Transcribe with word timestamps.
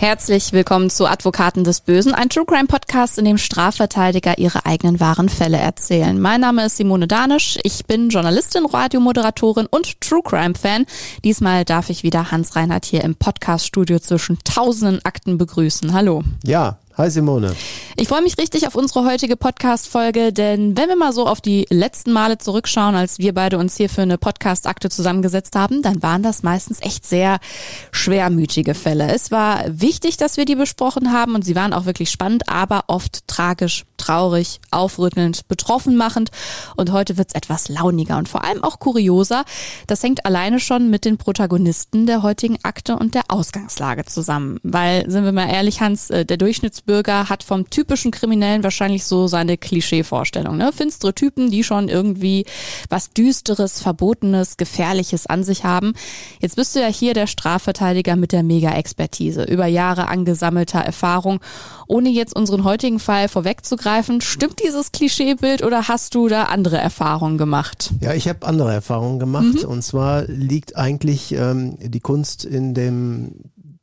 Herzlich 0.00 0.52
willkommen 0.52 0.90
zu 0.90 1.06
Advokaten 1.06 1.64
des 1.64 1.80
Bösen, 1.80 2.14
ein 2.14 2.28
True 2.28 2.44
Crime 2.46 2.68
Podcast, 2.68 3.18
in 3.18 3.24
dem 3.24 3.36
Strafverteidiger 3.36 4.38
ihre 4.38 4.64
eigenen 4.64 5.00
wahren 5.00 5.28
Fälle 5.28 5.56
erzählen. 5.56 6.20
Mein 6.20 6.40
Name 6.40 6.66
ist 6.66 6.76
Simone 6.76 7.08
Danisch, 7.08 7.58
ich 7.64 7.84
bin 7.84 8.08
Journalistin, 8.08 8.64
Radiomoderatorin 8.64 9.66
und 9.66 10.00
True 10.00 10.22
Crime 10.22 10.54
Fan. 10.54 10.86
Diesmal 11.24 11.64
darf 11.64 11.90
ich 11.90 12.04
wieder 12.04 12.30
Hans 12.30 12.54
Reinhardt 12.54 12.84
hier 12.84 13.02
im 13.02 13.16
Podcast-Studio 13.16 13.98
zwischen 13.98 14.38
tausenden 14.44 15.04
Akten 15.04 15.36
begrüßen. 15.36 15.92
Hallo. 15.92 16.22
Ja, 16.44 16.78
Hi 16.98 17.08
Simone. 17.12 17.54
Ich 17.94 18.08
freue 18.08 18.22
mich 18.22 18.36
richtig 18.38 18.66
auf 18.66 18.74
unsere 18.74 19.04
heutige 19.04 19.36
Podcast-Folge, 19.36 20.32
denn 20.32 20.76
wenn 20.76 20.88
wir 20.88 20.96
mal 20.96 21.12
so 21.12 21.28
auf 21.28 21.40
die 21.40 21.64
letzten 21.70 22.10
Male 22.10 22.38
zurückschauen, 22.38 22.96
als 22.96 23.20
wir 23.20 23.34
beide 23.34 23.56
uns 23.56 23.76
hier 23.76 23.88
für 23.88 24.02
eine 24.02 24.18
Podcast-Akte 24.18 24.90
zusammengesetzt 24.90 25.54
haben, 25.54 25.80
dann 25.80 26.02
waren 26.02 26.24
das 26.24 26.42
meistens 26.42 26.82
echt 26.82 27.06
sehr 27.06 27.38
schwermütige 27.92 28.74
Fälle. 28.74 29.12
Es 29.14 29.30
war 29.30 29.62
wichtig, 29.68 30.16
dass 30.16 30.36
wir 30.38 30.44
die 30.44 30.56
besprochen 30.56 31.12
haben 31.12 31.36
und 31.36 31.44
sie 31.44 31.54
waren 31.54 31.72
auch 31.72 31.86
wirklich 31.86 32.10
spannend, 32.10 32.48
aber 32.48 32.82
oft 32.88 33.28
tragisch, 33.28 33.84
traurig, 34.08 34.60
aufrüttelnd, 34.70 35.48
betroffen 35.48 35.96
machend 35.96 36.30
und 36.76 36.92
heute 36.92 37.18
wird's 37.18 37.34
etwas 37.34 37.68
launiger 37.68 38.16
und 38.16 38.28
vor 38.28 38.42
allem 38.42 38.64
auch 38.64 38.78
kurioser. 38.78 39.44
Das 39.86 40.02
hängt 40.02 40.24
alleine 40.24 40.60
schon 40.60 40.88
mit 40.88 41.04
den 41.04 41.18
Protagonisten 41.18 42.06
der 42.06 42.22
heutigen 42.22 42.58
Akte 42.62 42.96
und 42.96 43.14
der 43.14 43.24
Ausgangslage 43.28 44.06
zusammen. 44.06 44.58
Weil, 44.62 45.10
sind 45.10 45.24
wir 45.24 45.32
mal 45.32 45.50
ehrlich, 45.50 45.82
Hans, 45.82 46.08
äh, 46.08 46.24
der 46.24 46.38
Durchschnitts 46.38 46.80
Bürger 46.80 47.28
hat 47.28 47.42
vom 47.42 47.68
typischen 47.68 48.10
Kriminellen 48.10 48.64
wahrscheinlich 48.64 49.04
so 49.04 49.26
seine 49.26 49.58
Klischeevorstellung. 49.58 50.56
Ne? 50.56 50.72
Finstere 50.72 51.14
Typen, 51.14 51.50
die 51.50 51.62
schon 51.62 51.88
irgendwie 51.90 52.46
was 52.88 53.10
Düsteres, 53.10 53.80
Verbotenes, 53.80 54.56
Gefährliches 54.56 55.26
an 55.26 55.44
sich 55.44 55.64
haben. 55.64 55.92
Jetzt 56.40 56.56
bist 56.56 56.74
du 56.74 56.80
ja 56.80 56.88
hier 56.88 57.12
der 57.12 57.26
Strafverteidiger 57.26 58.16
mit 58.16 58.32
der 58.32 58.42
Mega-Expertise, 58.42 59.44
über 59.44 59.66
Jahre 59.66 60.08
angesammelter 60.08 60.80
Erfahrung. 60.80 61.40
Ohne 61.88 62.08
jetzt 62.08 62.34
unseren 62.34 62.64
heutigen 62.64 63.00
Fall 63.00 63.28
vorwegzugreifen, 63.28 63.97
stimmt 64.20 64.62
dieses 64.64 64.92
Klischeebild 64.92 65.62
oder 65.62 65.88
hast 65.88 66.14
du 66.14 66.28
da 66.28 66.44
andere 66.44 66.78
Erfahrungen 66.78 67.38
gemacht? 67.38 67.90
Ja, 68.00 68.14
ich 68.14 68.28
habe 68.28 68.46
andere 68.46 68.72
Erfahrungen 68.72 69.18
gemacht. 69.18 69.62
Mhm. 69.62 69.68
Und 69.68 69.82
zwar 69.82 70.24
liegt 70.24 70.76
eigentlich 70.76 71.32
ähm, 71.32 71.76
die 71.80 72.00
Kunst 72.00 72.44
in 72.44 72.74
dem 72.74 73.32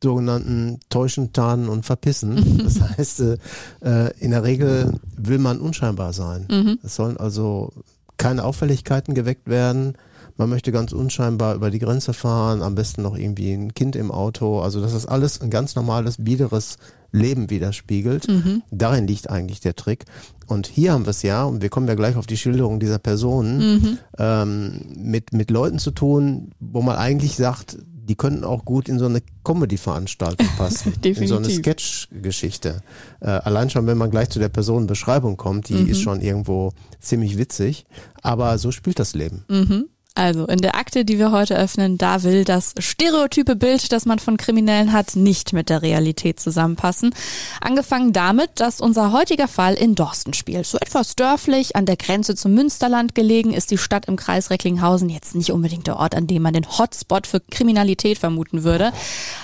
sogenannten 0.04 0.80
Täuschen, 0.90 1.34
Tarnen 1.34 1.70
und 1.70 1.86
Verpissen. 1.86 2.60
Das 2.64 2.80
heißt, 2.82 3.22
äh, 3.22 4.18
in 4.20 4.32
der 4.32 4.44
Regel 4.44 5.00
will 5.18 5.40
man 5.40 5.60
unscheinbar 5.60 6.14
sein. 6.14 6.48
Mhm. 6.50 6.80
Es 6.84 6.96
sollen 6.96 7.18
also 7.18 7.72
keine 8.18 8.44
Auffälligkeiten 8.44 9.14
geweckt 9.14 9.48
werden. 9.48 9.98
Man 10.38 10.50
möchte 10.50 10.72
ganz 10.72 10.92
unscheinbar 10.92 11.56
über 11.56 11.72
die 11.72 11.80
Grenze 11.80 12.14
fahren, 12.14 12.62
am 12.62 12.76
besten 12.76 13.02
noch 13.02 13.18
irgendwie 13.18 13.54
ein 13.54 13.74
Kind 13.74 13.96
im 13.96 14.12
Auto. 14.12 14.60
Also 14.60 14.82
dass 14.82 14.94
das 14.94 15.06
alles 15.06 15.40
ein 15.42 15.50
ganz 15.50 15.76
normales, 15.76 16.18
biederes 16.20 16.78
Leben 17.12 17.50
widerspiegelt. 17.50 18.28
Mhm. 18.28 18.62
Darin 18.72 19.08
liegt 19.08 19.30
eigentlich 19.30 19.62
der 19.62 19.76
Trick. 19.76 20.06
Und 20.48 20.68
hier 20.68 20.92
haben 20.92 21.06
wir 21.06 21.12
es 21.12 21.22
ja, 21.22 21.46
und 21.46 21.62
wir 21.62 21.70
kommen 21.70 21.88
ja 21.88 21.96
gleich 21.96 22.18
auf 22.18 22.28
die 22.28 22.38
Schilderung 22.38 22.80
dieser 22.80 23.00
Personen, 23.00 23.58
mhm. 23.58 23.98
ähm, 24.18 24.82
mit, 24.98 25.34
mit 25.34 25.50
Leuten 25.50 25.80
zu 25.80 25.92
tun, 25.92 26.52
wo 26.60 26.82
man 26.82 26.98
eigentlich 26.98 27.36
sagt, 27.36 27.78
die 28.08 28.16
könnten 28.16 28.44
auch 28.44 28.66
gut 28.66 28.88
in 28.88 29.00
so 29.00 29.06
eine 29.06 29.22
Comedy-Veranstaltung 29.44 30.48
passen. 30.58 30.94
in 31.04 31.28
so 31.28 31.38
eine 31.38 31.50
Sketch-Geschichte. 31.50 32.82
Äh, 33.20 33.30
allein 33.30 33.70
schon, 33.70 33.88
wenn 33.88 33.98
man 33.98 34.12
gleich 34.12 34.30
zu 34.30 34.40
der 34.40 34.50
Personenbeschreibung 34.50 35.38
kommt, 35.38 35.70
die 35.70 35.74
mhm. 35.76 35.88
ist 35.88 36.02
schon 36.02 36.22
irgendwo 36.22 36.74
ziemlich 37.00 37.38
witzig. 37.38 37.86
Aber 38.22 38.58
so 38.58 38.72
spielt 38.72 39.00
das 39.00 39.16
Leben. 39.16 39.46
Mhm. 39.50 39.86
Also 40.18 40.46
in 40.46 40.60
der 40.60 40.76
Akte, 40.76 41.04
die 41.04 41.20
wir 41.20 41.32
heute 41.32 41.58
öffnen, 41.58 41.98
da 41.98 42.24
will 42.24 42.46
das 42.46 42.74
stereotype 42.80 43.58
Bild, 43.58 43.92
das 43.92 44.06
man 44.06 44.18
von 44.18 44.38
Kriminellen 44.38 44.94
hat, 44.94 45.18
nicht 45.18 45.52
mit 45.52 45.70
der 45.70 45.82
Realität 45.82 46.40
zusammenpassen. 46.40 47.14
Angefangen 47.60 48.14
damit, 48.14 48.62
dass 48.62 48.80
unser 48.80 49.12
heutiger 49.12 49.50
Fall 49.50 49.74
in 49.74 49.94
Dorsten 49.94 50.34
spielt. 50.34 50.68
So 50.68 50.78
etwas 50.78 51.18
dörflich, 51.18 51.76
an 51.76 51.86
der 51.86 51.98
Grenze 51.98 52.34
zum 52.36 52.54
Münsterland 52.54 53.14
gelegen, 53.14 53.52
ist 53.52 53.72
die 53.72 53.78
Stadt 53.78 54.06
im 54.06 54.16
Kreis 54.16 54.50
Recklinghausen 54.50 55.10
jetzt 55.10 55.36
nicht 55.36 55.52
unbedingt 55.52 55.88
der 55.88 55.98
Ort, 55.98 56.16
an 56.16 56.28
dem 56.28 56.44
man 56.44 56.54
den 56.54 56.66
Hotspot 56.66 57.28
für 57.28 57.42
Kriminalität 57.42 58.18
vermuten 58.18 58.64
würde. 58.64 58.94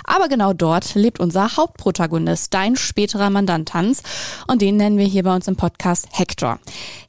Aber 0.06 0.30
genau 0.30 0.54
dort 0.54 0.96
lebt 0.96 1.20
unser 1.20 1.58
Hauptprotagonist, 1.58 2.54
dein 2.54 2.78
späterer 2.78 3.30
Mandant 3.30 3.74
Hans. 3.74 4.04
Und 4.48 4.62
den 4.62 4.78
nennen 4.78 4.98
wir 4.98 5.06
hier 5.06 5.24
bei 5.24 5.36
uns 5.36 5.50
im 5.50 5.58
Podcast 5.58 6.08
Hector. 6.12 6.60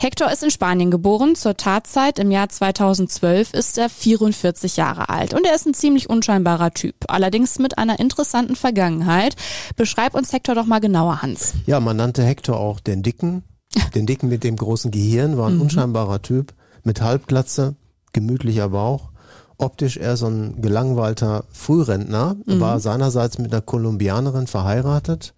Hector 0.00 0.32
ist 0.32 0.42
in 0.42 0.50
Spanien 0.50 0.90
geboren, 0.90 1.36
zur 1.36 1.56
Tatzeit 1.56 2.18
im 2.18 2.32
Jahr 2.32 2.48
2012 2.48 3.51
ist 3.52 3.78
er 3.78 3.88
44 3.88 4.76
Jahre 4.76 5.08
alt 5.08 5.34
und 5.34 5.46
er 5.46 5.54
ist 5.54 5.66
ein 5.66 5.74
ziemlich 5.74 6.10
unscheinbarer 6.10 6.72
Typ, 6.72 6.94
allerdings 7.08 7.58
mit 7.58 7.78
einer 7.78 8.00
interessanten 8.00 8.56
Vergangenheit. 8.56 9.36
Beschreib 9.76 10.14
uns 10.14 10.32
Hector 10.32 10.54
doch 10.54 10.66
mal 10.66 10.80
genauer, 10.80 11.22
Hans. 11.22 11.54
Ja, 11.66 11.80
man 11.80 11.96
nannte 11.96 12.22
Hector 12.24 12.58
auch 12.58 12.80
den 12.80 13.02
Dicken. 13.02 13.44
Den 13.94 14.06
Dicken 14.06 14.28
mit 14.28 14.44
dem 14.44 14.56
großen 14.56 14.90
Gehirn 14.90 15.38
war 15.38 15.48
ein 15.48 15.56
mhm. 15.56 15.62
unscheinbarer 15.62 16.20
Typ 16.20 16.52
mit 16.84 17.00
Halbglatze, 17.00 17.76
gemütlicher 18.12 18.70
Bauch 18.70 19.12
optisch 19.62 19.96
eher 19.96 20.16
so 20.16 20.26
ein 20.26 20.60
gelangweilter 20.60 21.44
Frührentner, 21.52 22.36
mhm. 22.44 22.60
war 22.60 22.80
seinerseits 22.80 23.38
mit 23.38 23.52
einer 23.52 23.62
Kolumbianerin 23.62 24.46
verheiratet 24.46 25.34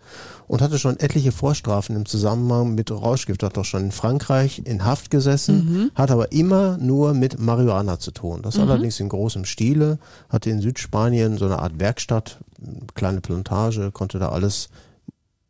und 0.46 0.62
hatte 0.62 0.78
schon 0.78 0.98
etliche 0.98 1.32
Vorstrafen 1.32 1.96
im 1.96 2.06
Zusammenhang 2.06 2.74
mit 2.74 2.90
Rauschgift, 2.90 3.42
hat 3.42 3.56
doch 3.56 3.64
schon 3.64 3.84
in 3.84 3.92
Frankreich 3.92 4.62
in 4.64 4.84
Haft 4.84 5.10
gesessen, 5.10 5.56
mhm. 5.56 5.90
hat 5.94 6.10
aber 6.10 6.32
immer 6.32 6.78
nur 6.78 7.14
mit 7.14 7.38
Marihuana 7.38 7.98
zu 7.98 8.10
tun. 8.10 8.42
Das 8.42 8.56
mhm. 8.56 8.62
allerdings 8.62 9.00
in 9.00 9.08
großem 9.08 9.44
Stile, 9.44 9.98
hatte 10.28 10.50
in 10.50 10.60
Südspanien 10.60 11.38
so 11.38 11.46
eine 11.46 11.58
Art 11.58 11.78
Werkstatt, 11.78 12.38
kleine 12.94 13.20
Plantage, 13.20 13.90
konnte 13.90 14.18
da 14.18 14.30
alles 14.30 14.68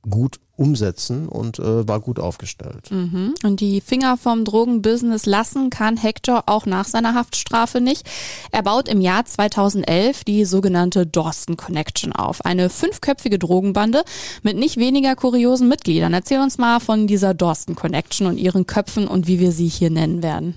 gut 0.09 0.41
umsetzen 0.57 1.29
und 1.29 1.59
äh, 1.59 1.89
war 1.89 2.01
gut 2.01 2.21
aufgestellt. 2.21 2.91
Mhm. 2.91 3.35
Und 3.43 3.61
die 3.61 3.81
Finger 3.81 4.17
vom 4.17 4.45
Drogenbusiness 4.45 5.27
lassen 5.27 5.69
kann 5.69 5.97
Hector 5.97 6.45
auch 6.47 6.65
nach 6.65 6.87
seiner 6.87 7.15
Haftstrafe 7.15 7.81
nicht. 7.81 8.09
Er 8.53 8.63
baut 8.63 8.89
im 8.89 9.01
Jahr 9.01 9.25
2011 9.25 10.23
die 10.23 10.45
sogenannte 10.45 11.07
Dorsten 11.07 11.57
Connection 11.57 12.13
auf, 12.13 12.45
eine 12.45 12.71
fünfköpfige 12.71 13.39
Drogenbande 13.39 14.05
mit 14.43 14.57
nicht 14.57 14.77
weniger 14.77 15.17
kuriosen 15.17 15.69
Mitgliedern. 15.69 16.15
Erzähl 16.15 16.41
uns 16.41 16.57
mal 16.57 16.79
von 16.79 17.09
dieser 17.09 17.35
Dorsten 17.35 17.75
Connection 17.75 18.29
und 18.29 18.39
ihren 18.39 18.67
Köpfen 18.67 19.09
und 19.09 19.27
wie 19.27 19.41
wir 19.41 19.51
sie 19.51 19.69
hier 19.69 19.91
nennen 19.91 20.23
werden. 20.23 20.55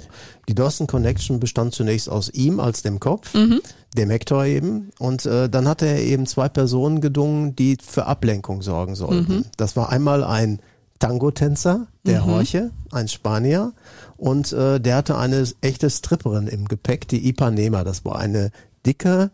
Die 0.47 0.55
Dorsten 0.55 0.85
Connection 0.85 1.39
bestand 1.39 1.73
zunächst 1.73 2.07
aus 2.07 2.29
ihm 2.29 2.59
als 2.59 2.83
dem 2.83 2.99
Kopf, 2.99 3.33
mhm 3.33 3.61
dem 3.97 4.09
Hector 4.09 4.45
eben. 4.45 4.91
Und 4.99 5.25
äh, 5.25 5.49
dann 5.49 5.67
hat 5.67 5.81
er 5.81 5.99
eben 5.99 6.25
zwei 6.25 6.49
Personen 6.49 7.01
gedungen, 7.01 7.55
die 7.55 7.77
für 7.81 8.05
Ablenkung 8.05 8.61
sorgen 8.61 8.95
sollten. 8.95 9.33
Mhm. 9.33 9.45
Das 9.57 9.75
war 9.75 9.89
einmal 9.89 10.23
ein 10.23 10.59
Tango-Tänzer, 10.99 11.87
der 12.05 12.21
mhm. 12.21 12.25
Horche, 12.25 12.71
ein 12.91 13.07
Spanier. 13.07 13.73
Und 14.15 14.51
äh, 14.53 14.79
der 14.79 14.95
hatte 14.95 15.17
eine 15.17 15.45
echte 15.61 15.89
Stripperin 15.89 16.47
im 16.47 16.65
Gepäck, 16.65 17.07
die 17.07 17.27
Ipanema. 17.27 17.83
Das 17.83 18.05
war 18.05 18.17
eine 18.17 18.51
dicke, 18.85 19.31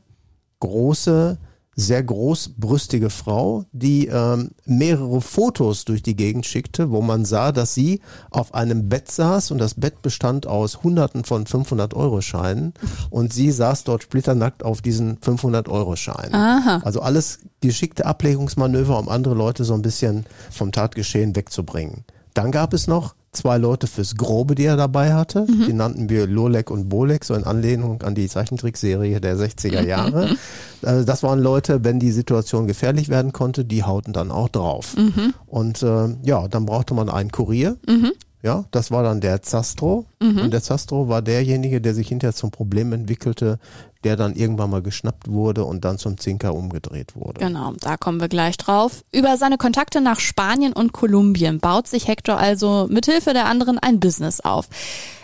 große, 0.60 1.38
sehr 1.76 2.04
großbrüstige 2.04 3.10
Frau, 3.10 3.66
die 3.72 4.08
ähm, 4.08 4.52
mehrere 4.66 5.22
Fotos 5.22 5.86
durch 5.86 6.04
die 6.04 6.16
Gegend 6.16 6.46
schickte, 6.46 6.92
wo 6.92 7.02
man 7.02 7.26
sah, 7.26 7.52
dass 7.52 7.74
sie 7.74 8.02
auf 8.30 8.54
einem 8.54 8.90
Bett 8.90 9.12
saß 9.12 9.52
und 9.52 9.58
das 9.58 9.74
Bett 9.74 10.02
bestand 10.02 10.46
aus 10.48 10.84
Hunderten 10.84 11.24
von 11.24 11.46
500 11.46 11.94
Euro 11.94 12.22
Scheinen 12.22 12.74
und 13.10 13.34
sie 13.34 13.52
saß 13.52 13.84
dort 13.86 14.04
splitternackt 14.04 14.64
auf 14.64 14.82
diesen 14.82 15.18
500 15.22 15.68
Euro 15.70 15.96
Scheinen. 15.96 16.34
Aha. 16.34 16.82
Also 16.84 17.02
alles 17.02 17.40
geschickte 17.62 18.06
Ablegungsmanöver, 18.06 19.00
um 19.00 19.10
andere 19.10 19.34
Leute 19.34 19.64
so 19.64 19.74
ein 19.74 19.82
bisschen 19.82 20.26
vom 20.52 20.72
Tatgeschehen 20.72 21.36
wegzubringen. 21.36 22.04
Dann 22.34 22.52
gab 22.52 22.74
es 22.74 22.88
noch 22.88 23.16
zwei 23.34 23.58
Leute 23.58 23.88
fürs 23.88 24.16
Grobe, 24.16 24.56
die 24.56 24.66
er 24.66 24.78
dabei 24.78 25.14
hatte. 25.14 25.46
Mhm. 25.50 25.66
Die 25.66 25.74
nannten 25.74 26.10
wir 26.10 26.28
Lolek 26.28 26.72
und 26.72 26.90
Bolek, 26.90 27.26
so 27.26 27.34
in 27.34 27.44
Anlehnung 27.44 28.02
an 28.04 28.16
die 28.16 28.28
Zeichentrickserie 28.28 29.20
der 29.20 29.36
60er 29.36 29.84
Jahre. 29.84 30.36
also 30.82 31.06
das 31.06 31.24
waren 31.24 31.40
Leute, 31.40 31.84
wenn 31.84 32.00
die 32.00 32.12
Situation 32.12 32.68
gefährlich 32.68 33.10
werden 33.10 33.34
konnte, 33.34 33.66
die 33.66 33.84
hauten 33.84 34.14
dann 34.14 34.32
auch 34.32 34.50
drauf. 34.50 34.96
Mhm. 34.96 35.34
Und 35.46 35.84
äh, 35.84 36.16
ja, 36.24 36.48
dann 36.48 36.66
brauchte 36.66 36.94
man 36.94 37.10
einen 37.10 37.32
Kurier. 37.32 37.78
Mhm. 37.88 38.14
Ja, 38.44 38.66
das 38.72 38.92
war 38.92 39.04
dann 39.04 39.22
der 39.22 39.42
Zastro. 39.42 40.06
Und 40.20 40.52
der 40.52 40.62
Zastro 40.62 41.08
war 41.08 41.22
derjenige, 41.22 41.80
der 41.80 41.94
sich 41.94 42.10
hinterher 42.10 42.36
zum 42.36 42.52
Problem 42.52 42.92
entwickelte, 42.92 43.58
der 44.04 44.16
dann 44.16 44.36
irgendwann 44.36 44.70
mal 44.70 44.82
geschnappt 44.82 45.28
wurde 45.28 45.66
und 45.66 45.86
dann 45.86 45.98
zum 45.98 46.18
Zinker 46.18 46.54
umgedreht 46.54 47.16
wurde. 47.16 47.40
Genau, 47.40 47.74
da 47.80 47.98
kommen 47.98 48.20
wir 48.20 48.28
gleich 48.28 48.58
drauf. 48.58 49.04
Über 49.12 49.38
seine 49.38 49.58
Kontakte 49.58 50.02
nach 50.02 50.20
Spanien 50.20 50.74
und 50.74 50.94
Kolumbien 50.94 51.60
baut 51.60 51.88
sich 51.88 52.08
Hector 52.08 52.38
also 52.38 52.88
mithilfe 52.90 53.34
der 53.34 53.46
anderen 53.46 53.80
ein 53.80 54.00
Business 54.00 54.40
auf. 54.40 54.68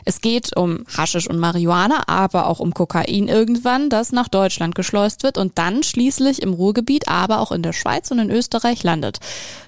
Es 0.05 0.21
geht 0.21 0.55
um 0.55 0.85
Haschisch 0.97 1.29
und 1.29 1.39
Marihuana, 1.39 2.03
aber 2.07 2.47
auch 2.47 2.59
um 2.59 2.73
Kokain 2.73 3.27
irgendwann, 3.27 3.89
das 3.89 4.11
nach 4.11 4.27
Deutschland 4.27 4.75
geschleust 4.75 5.23
wird 5.23 5.37
und 5.37 5.57
dann 5.57 5.83
schließlich 5.83 6.41
im 6.41 6.53
Ruhrgebiet, 6.53 7.07
aber 7.07 7.39
auch 7.39 7.51
in 7.51 7.61
der 7.63 7.73
Schweiz 7.73 8.09
und 8.11 8.19
in 8.19 8.29
Österreich 8.31 8.83
landet. 8.83 9.19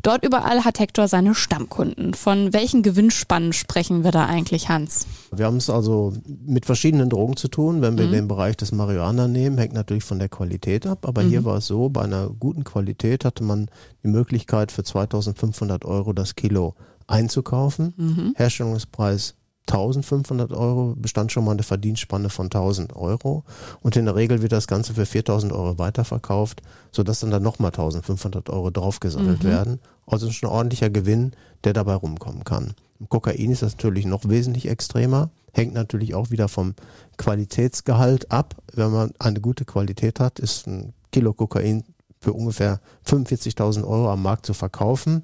Dort 0.04 0.26
überall 0.26 0.64
hat 0.64 0.80
Hector 0.80 1.08
seine 1.08 1.36
Stammkunden. 1.36 2.14
Von 2.14 2.54
welchen 2.54 2.82
Gewinnspannen 2.84 3.54
sprechen 3.54 4.04
wir 4.04 4.12
da 4.12 4.26
eigentlich, 4.26 4.70
Hans? 4.70 5.06
Wir 5.32 5.46
haben 5.46 5.58
es 5.58 5.70
also 5.70 6.14
mit 6.46 6.66
verschiedenen 6.66 7.10
Drogen 7.10 7.38
zu 7.38 7.48
tun. 7.48 7.82
Wenn 7.82 7.98
wir 7.98 8.08
Mhm. 8.08 8.12
den 8.12 8.28
Bereich 8.28 8.58
des 8.58 8.72
Marihuana 8.72 9.28
nehmen, 9.28 9.58
hängt 9.58 9.74
natürlich 9.74 10.04
von 10.04 10.20
der 10.20 10.30
Qualität 10.30 10.86
ab. 10.88 11.08
Aber 11.08 11.24
Mhm. 11.24 11.30
hier 11.30 11.46
war 11.46 11.58
es 11.58 11.68
so, 11.68 11.90
bei 11.90 12.02
einer 12.02 12.30
guten 12.30 12.64
Qualität 12.64 13.26
hatte 13.26 13.44
man 13.44 13.70
die 14.04 14.08
Möglichkeit 14.08 14.72
für 14.72 14.84
2500 14.84 15.86
Euro 15.86 16.14
das 16.14 16.36
Kilo 16.36 16.74
einzukaufen. 17.08 17.94
Mhm. 17.98 18.34
Herstellungspreis 18.36 19.36
1500 19.68 20.52
Euro, 20.52 20.96
bestand 20.98 21.32
schon 21.32 21.46
mal 21.46 21.52
eine 21.52 21.64
Verdienstspanne 21.64 22.30
von 22.30 22.48
1000 22.48 22.96
Euro. 22.96 23.44
Und 23.82 23.96
in 23.96 24.06
der 24.06 24.16
Regel 24.16 24.42
wird 24.42 24.52
das 24.52 24.68
Ganze 24.68 24.94
für 24.94 25.06
4000 25.06 25.54
Euro 25.54 25.78
weiterverkauft, 25.78 26.62
sodass 26.92 27.22
dann 27.22 27.32
da 27.32 27.40
nochmal 27.40 27.72
1500 27.72 28.50
Euro 28.50 28.70
draufgesammelt 28.72 29.44
werden. 29.44 29.80
Also 30.06 30.30
schon 30.32 30.50
ein 30.50 30.56
ordentlicher 30.56 30.90
Gewinn, 30.90 31.32
der 31.64 31.74
dabei 31.74 31.94
rumkommen 31.94 32.44
kann. 32.44 32.74
Im 33.00 33.10
Kokain 33.10 33.52
ist 33.52 33.62
das 33.62 33.74
natürlich 33.74 34.06
noch 34.06 34.28
wesentlich 34.28 34.68
extremer, 34.68 35.30
hängt 35.54 35.74
natürlich 35.74 36.14
auch 36.14 36.30
wieder 36.30 36.48
vom 36.48 36.76
Qualitätsgehalt 37.18 38.32
ab. 38.32 38.56
Wenn 38.74 38.92
man 38.92 39.12
eine 39.20 39.42
gute 39.42 39.66
Qualität 39.66 40.20
hat, 40.20 40.40
ist 40.40 40.68
ein 40.68 40.94
Kilo 41.12 41.34
Kokain 41.34 41.84
für 42.22 42.34
ungefähr 42.34 42.80
45.000 43.06 43.84
Euro 43.84 44.10
am 44.12 44.22
Markt 44.22 44.46
zu 44.46 44.54
verkaufen. 44.54 45.24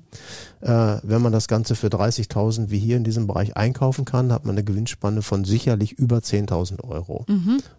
Äh, 0.62 0.98
wenn 1.04 1.22
man 1.22 1.32
das 1.32 1.48
Ganze 1.48 1.76
für 1.76 1.88
30.000 1.88 2.72
wie 2.72 2.80
hier 2.80 2.98
in 2.98 3.04
diesem 3.04 3.28
Bereich 3.28 3.56
einkaufen 3.56 4.04
kann, 4.04 4.34
hat 4.34 4.46
man 4.46 4.56
eine 4.56 4.64
Gewinnspanne 4.64 5.22
von 5.22 5.46
sicherlich 5.46 5.94
über 5.94 6.18
10.000 6.18 6.84
Euro 6.84 7.26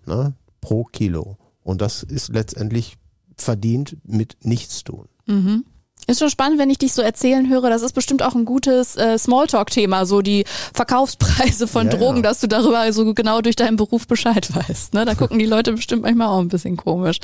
ne, 0.07 0.35
pro 0.61 0.85
Kilo. 0.85 1.37
Und 1.65 1.81
das 1.83 2.05
ist 2.05 2.29
letztendlich 2.29 2.97
verdient 3.37 3.97
mit 4.05 4.37
nichts 4.43 4.85
tun. 4.85 5.09
Ist 6.09 6.21
schon 6.21 6.31
spannend, 6.31 6.59
wenn 6.59 6.71
ich 6.71 6.79
dich 6.79 6.95
so 6.95 7.03
erzählen 7.03 7.51
höre. 7.51 7.69
Das 7.69 7.83
ist 7.83 7.93
bestimmt 7.93 8.23
auch 8.23 8.35
ein 8.35 8.47
gutes 8.47 8.97
äh, 8.97 9.19
Smalltalk-Thema, 9.19 10.07
so 10.07 10.23
die 10.23 10.45
Verkaufspreise 10.73 11.69
von 11.69 11.91
Ja, 11.91 11.97
Drogen, 11.97 12.17
ja. 12.17 12.23
dass 12.23 12.41
du 12.41 12.47
darüber 12.47 12.91
so 12.95 13.13
genau 13.13 13.43
durch 13.43 13.57
deinen 13.57 13.77
Beruf 13.77 14.07
Bescheid 14.07 14.49
weißt. 14.69 14.95
Ne? 14.95 15.05
Da 15.05 15.15
gucken 15.19 15.39
die 15.39 15.45
Leute 15.45 15.73
bestimmt 15.75 16.03
manchmal 16.03 16.29
auch 16.29 16.39
ein 16.41 16.49
bisschen 16.49 16.79
komisch. 16.79 17.19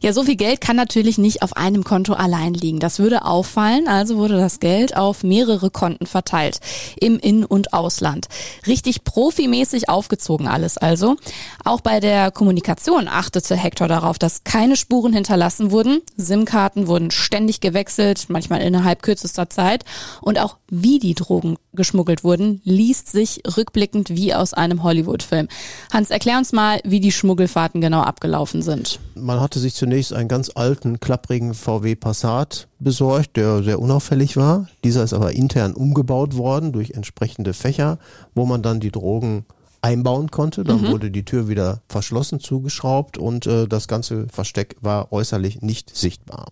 Ja, 0.00 0.14
so 0.14 0.22
viel 0.22 0.36
Geld 0.36 0.62
kann 0.62 0.74
natürlich 0.76 1.18
nicht 1.18 1.42
auf 1.42 1.54
einem 1.56 1.84
Konto 1.84 2.14
allein 2.14 2.54
liegen. 2.54 2.80
Das 2.80 2.98
würde 2.98 3.26
auffallen, 3.26 3.88
also 3.88 4.16
wurde 4.16 4.38
das 4.38 4.58
Geld 4.58 4.96
auf 4.96 5.22
mehrere 5.22 5.68
Konten 5.70 6.06
verteilt. 6.06 6.60
Im 6.98 7.18
In- 7.18 7.44
und 7.44 7.74
Ausland. 7.74 8.28
Richtig 8.66 9.04
profimäßig 9.04 9.90
aufgezogen 9.90 10.48
alles 10.48 10.78
also. 10.78 11.16
Auch 11.62 11.82
bei 11.82 12.00
der 12.00 12.30
Kommunikation 12.30 13.06
achtete 13.06 13.54
Hector 13.54 13.86
darauf, 13.86 14.18
dass 14.18 14.44
keine 14.44 14.76
Spuren 14.76 15.12
hinterlassen 15.12 15.70
wurden. 15.70 16.00
SIM-Karten 16.16 16.86
wurden 16.86 17.10
ständig 17.10 17.60
gewechselt, 17.60 18.13
manchmal 18.28 18.62
innerhalb 18.62 19.02
kürzester 19.02 19.50
Zeit. 19.50 19.84
Und 20.20 20.38
auch 20.38 20.56
wie 20.68 20.98
die 20.98 21.14
Drogen 21.14 21.56
geschmuggelt 21.72 22.24
wurden, 22.24 22.60
liest 22.64 23.10
sich 23.10 23.42
rückblickend 23.56 24.10
wie 24.10 24.34
aus 24.34 24.54
einem 24.54 24.82
Hollywood-Film. 24.82 25.48
Hans, 25.92 26.10
erklär 26.10 26.38
uns 26.38 26.52
mal, 26.52 26.80
wie 26.84 27.00
die 27.00 27.12
Schmuggelfahrten 27.12 27.80
genau 27.80 28.00
abgelaufen 28.00 28.62
sind. 28.62 29.00
Man 29.14 29.40
hatte 29.40 29.58
sich 29.58 29.74
zunächst 29.74 30.12
einen 30.12 30.28
ganz 30.28 30.50
alten, 30.54 31.00
klapprigen 31.00 31.54
VW 31.54 31.94
Passat 31.94 32.68
besorgt, 32.78 33.36
der 33.36 33.62
sehr 33.62 33.80
unauffällig 33.80 34.36
war. 34.36 34.68
Dieser 34.84 35.04
ist 35.04 35.12
aber 35.12 35.32
intern 35.32 35.74
umgebaut 35.74 36.36
worden 36.36 36.72
durch 36.72 36.92
entsprechende 36.92 37.54
Fächer, 37.54 37.98
wo 38.34 38.46
man 38.46 38.62
dann 38.62 38.80
die 38.80 38.90
Drogen 38.90 39.44
einbauen 39.84 40.30
konnte. 40.30 40.64
Dann 40.64 40.88
wurde 40.88 41.10
die 41.10 41.24
Tür 41.24 41.46
wieder 41.46 41.82
verschlossen, 41.88 42.40
zugeschraubt 42.40 43.18
und 43.18 43.46
äh, 43.46 43.68
das 43.68 43.86
ganze 43.86 44.26
Versteck 44.28 44.76
war 44.80 45.12
äußerlich 45.12 45.60
nicht 45.60 45.94
sichtbar. 45.94 46.48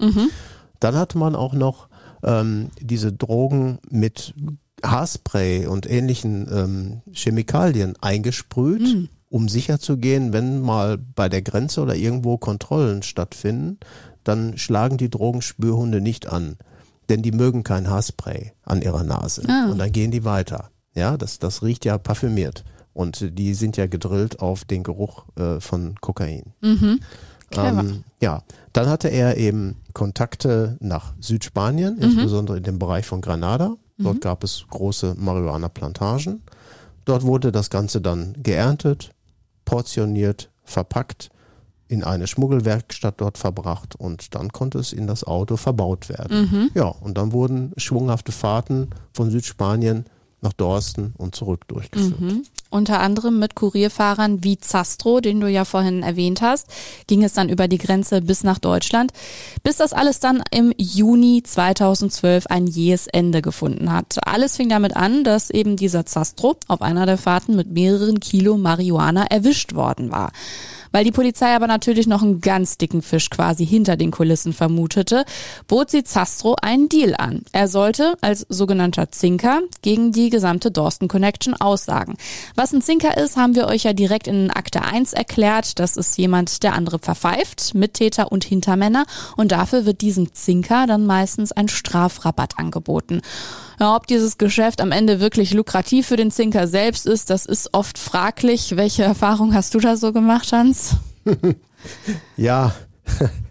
Dann 0.83 0.97
hatte 0.97 1.17
man 1.17 1.37
auch 1.37 1.53
noch 1.53 1.89
ähm, 2.25 2.71
diese 2.81 3.13
Drogen 3.13 3.79
mit 3.89 4.35
Haarspray 4.85 5.67
und 5.67 5.89
ähnlichen 5.89 6.49
ähm, 6.53 7.03
Chemikalien 7.13 7.95
eingesprüht, 8.01 9.09
um 9.29 9.49
sicherzugehen, 9.49 10.33
wenn 10.33 10.61
mal 10.61 10.99
bei 10.99 11.29
der 11.29 11.41
Grenze 11.41 11.83
oder 11.83 11.95
irgendwo 11.95 12.37
Kontrollen 12.37 13.05
stattfinden, 13.05 13.79
dann 14.25 14.59
schlagen 14.59 14.97
die 14.97 15.09
Drogenspürhunde 15.09 16.01
nicht 16.01 16.27
an. 16.27 16.57
Denn 17.09 17.23
die 17.23 17.33
mögen 17.33 17.63
kein 17.63 17.89
Haarspray 17.89 18.53
an 18.65 18.83
ihrer 18.83 19.05
Nase. 19.05 19.43
Ah. 19.47 19.71
Und 19.71 19.79
dann 19.79 19.93
gehen 19.93 20.11
die 20.11 20.25
weiter. 20.25 20.71
Ja, 20.95 21.17
das, 21.17 21.39
das 21.39 21.63
riecht 21.63 21.85
ja 21.85 21.97
parfümiert. 21.97 22.65
Und 22.93 23.39
die 23.39 23.55
sind 23.55 23.77
ja 23.77 23.87
gedrillt 23.87 24.41
auf 24.41 24.65
den 24.65 24.83
Geruch 24.83 25.27
äh, 25.37 25.61
von 25.61 25.95
Kokain. 26.01 26.55
Clever. 26.63 26.99
Ähm, 27.89 28.05
ja, 28.21 28.43
dann 28.73 28.89
hatte 28.89 29.09
er 29.09 29.37
eben 29.37 29.77
Kontakte 29.93 30.77
nach 30.81 31.13
Südspanien, 31.21 31.99
insbesondere 31.99 32.57
in 32.57 32.63
dem 32.63 32.79
Bereich 32.79 33.07
von 33.07 33.21
Granada. 33.21 33.77
Dort 33.99 34.21
gab 34.21 34.43
es 34.45 34.65
große 34.71 35.15
Marihuana-Plantagen. 35.19 36.43
Dort 37.05 37.23
wurde 37.25 37.53
das 37.53 37.71
Ganze 37.71 38.01
dann 38.01 38.35
geerntet, 38.43 39.11
portioniert, 39.65 40.51
verpackt, 40.65 41.31
in 41.89 42.03
eine 42.05 42.27
Schmuggelwerkstatt 42.27 43.21
dort 43.21 43.37
verbracht 43.37 43.97
und 43.97 44.35
dann 44.35 44.51
konnte 44.51 44.79
es 44.79 44.93
in 44.95 45.07
das 45.07 45.25
Auto 45.25 45.57
verbaut 45.59 46.09
werden. 46.09 46.71
Ja, 46.75 46.87
und 46.87 47.19
dann 47.19 47.33
wurden 47.33 47.73
schwunghafte 47.77 48.33
Fahrten 48.33 48.89
von 49.13 49.31
Südspanien 49.31 50.07
nach 50.41 50.55
Dorsten 50.55 51.13
und 51.19 51.35
zurück 51.35 51.69
durchgeführt. 51.69 52.19
Unter 52.73 53.01
anderem 53.01 53.39
mit 53.39 53.55
Kurierfahrern 53.55 54.43
wie 54.43 54.59
Zastro, 54.59 55.21
den 55.21 55.41
du 55.41 55.47
ja 55.47 55.67
vorhin 55.67 56.03
erwähnt 56.03 56.41
hast, 56.41 56.69
ging 57.07 57.23
es 57.23 57.35
dann 57.35 57.51
über 57.51 57.69
die 57.69 57.77
Grenze 57.77 58.23
bis 58.23 58.45
nach 58.45 58.59
Deutschland, 58.59 59.13
bis 59.63 59.77
das 59.77 59.93
alles 59.93 60.21
dann 60.21 60.43
im 60.51 60.73
Juni 60.79 61.43
2012 61.45 62.47
ein 62.47 62.67
jähes 62.67 63.09
Ende 63.09 63.43
gefunden 63.43 63.93
hat. 63.93 64.27
Alles 64.27 64.57
fing 64.57 64.71
damit 64.71 64.97
an, 64.97 65.23
dass 65.23 65.51
eben 65.51 65.77
dieser 65.77 66.07
Zastro 66.07 66.57
auf 66.67 66.81
einer 66.81 67.05
der 67.05 67.19
Fahrten 67.19 67.57
mit 67.57 67.71
mehreren 67.71 68.21
Kilo 68.21 68.57
Marihuana 68.57 69.27
erwischt 69.27 69.75
worden 69.75 70.11
war. 70.11 70.33
Weil 70.93 71.05
die 71.05 71.11
Polizei 71.11 71.55
aber 71.55 71.67
natürlich 71.67 72.07
noch 72.07 72.23
einen 72.23 72.41
ganz 72.41 72.79
dicken 72.79 73.03
Fisch 73.03 73.31
quasi 73.31 73.67
hinter 73.67 73.97
den 73.97 74.11
Kulissen 74.11 74.53
vermutete, 74.53 75.25
bot 75.67 75.91
sie 75.91 76.05
Zastro 76.05 76.55
einen 76.61 76.89
Deal 76.89 77.15
an. 77.17 77.43
Er 77.53 77.69
sollte 77.69 78.15
als 78.21 78.47
sogenannter 78.49 79.11
Zinker 79.11 79.61
gegen 79.81 80.13
die 80.13 80.31
gesamte 80.31 80.71
Dorsten 80.71 81.09
Connection 81.09 81.55
aussagen. 81.55 82.17
Was 82.55 82.73
ein 82.73 82.83
Zinker 82.83 83.17
ist, 83.17 83.37
haben 83.37 83.55
wir 83.55 83.67
euch 83.67 83.85
ja 83.85 83.93
direkt 83.93 84.27
in 84.27 84.51
Akte 84.51 84.83
1 84.83 85.13
erklärt. 85.13 85.79
Das 85.79 85.97
ist 85.97 86.17
jemand, 86.19 86.63
der 86.63 86.75
andere 86.75 86.99
verpfeift, 86.99 87.75
Mittäter 87.75 88.31
und 88.31 88.45
Hintermänner. 88.45 89.05
Und 89.37 89.53
dafür 89.53 89.87
wird 89.87 90.03
diesem 90.03 90.35
Zinker 90.35 90.87
dann 90.87 91.07
meistens 91.07 91.53
ein 91.53 91.69
Strafrabatt 91.69 92.59
angeboten. 92.59 93.23
Ja, 93.83 93.97
ob 93.97 94.07
dieses 94.07 94.39
Geschäft 94.39 94.81
am 94.81 94.93
Ende 94.93 95.19
wirklich 95.19 95.53
lukrativ 95.53 96.07
für 96.07 96.15
den 96.15 96.31
Zinker 96.31 96.69
selbst 96.69 97.05
ist, 97.05 97.31
das 97.31 97.47
ist 97.47 97.71
oft 97.75 97.99
fraglich. 97.99 98.77
Welche 98.77 99.03
Erfahrung 99.03 99.55
hast 99.55 99.75
du 99.75 99.81
da 99.81 99.97
so 99.97 100.13
gemacht, 100.13 100.53
Hans? 100.53 100.95
Ja, 102.37 102.73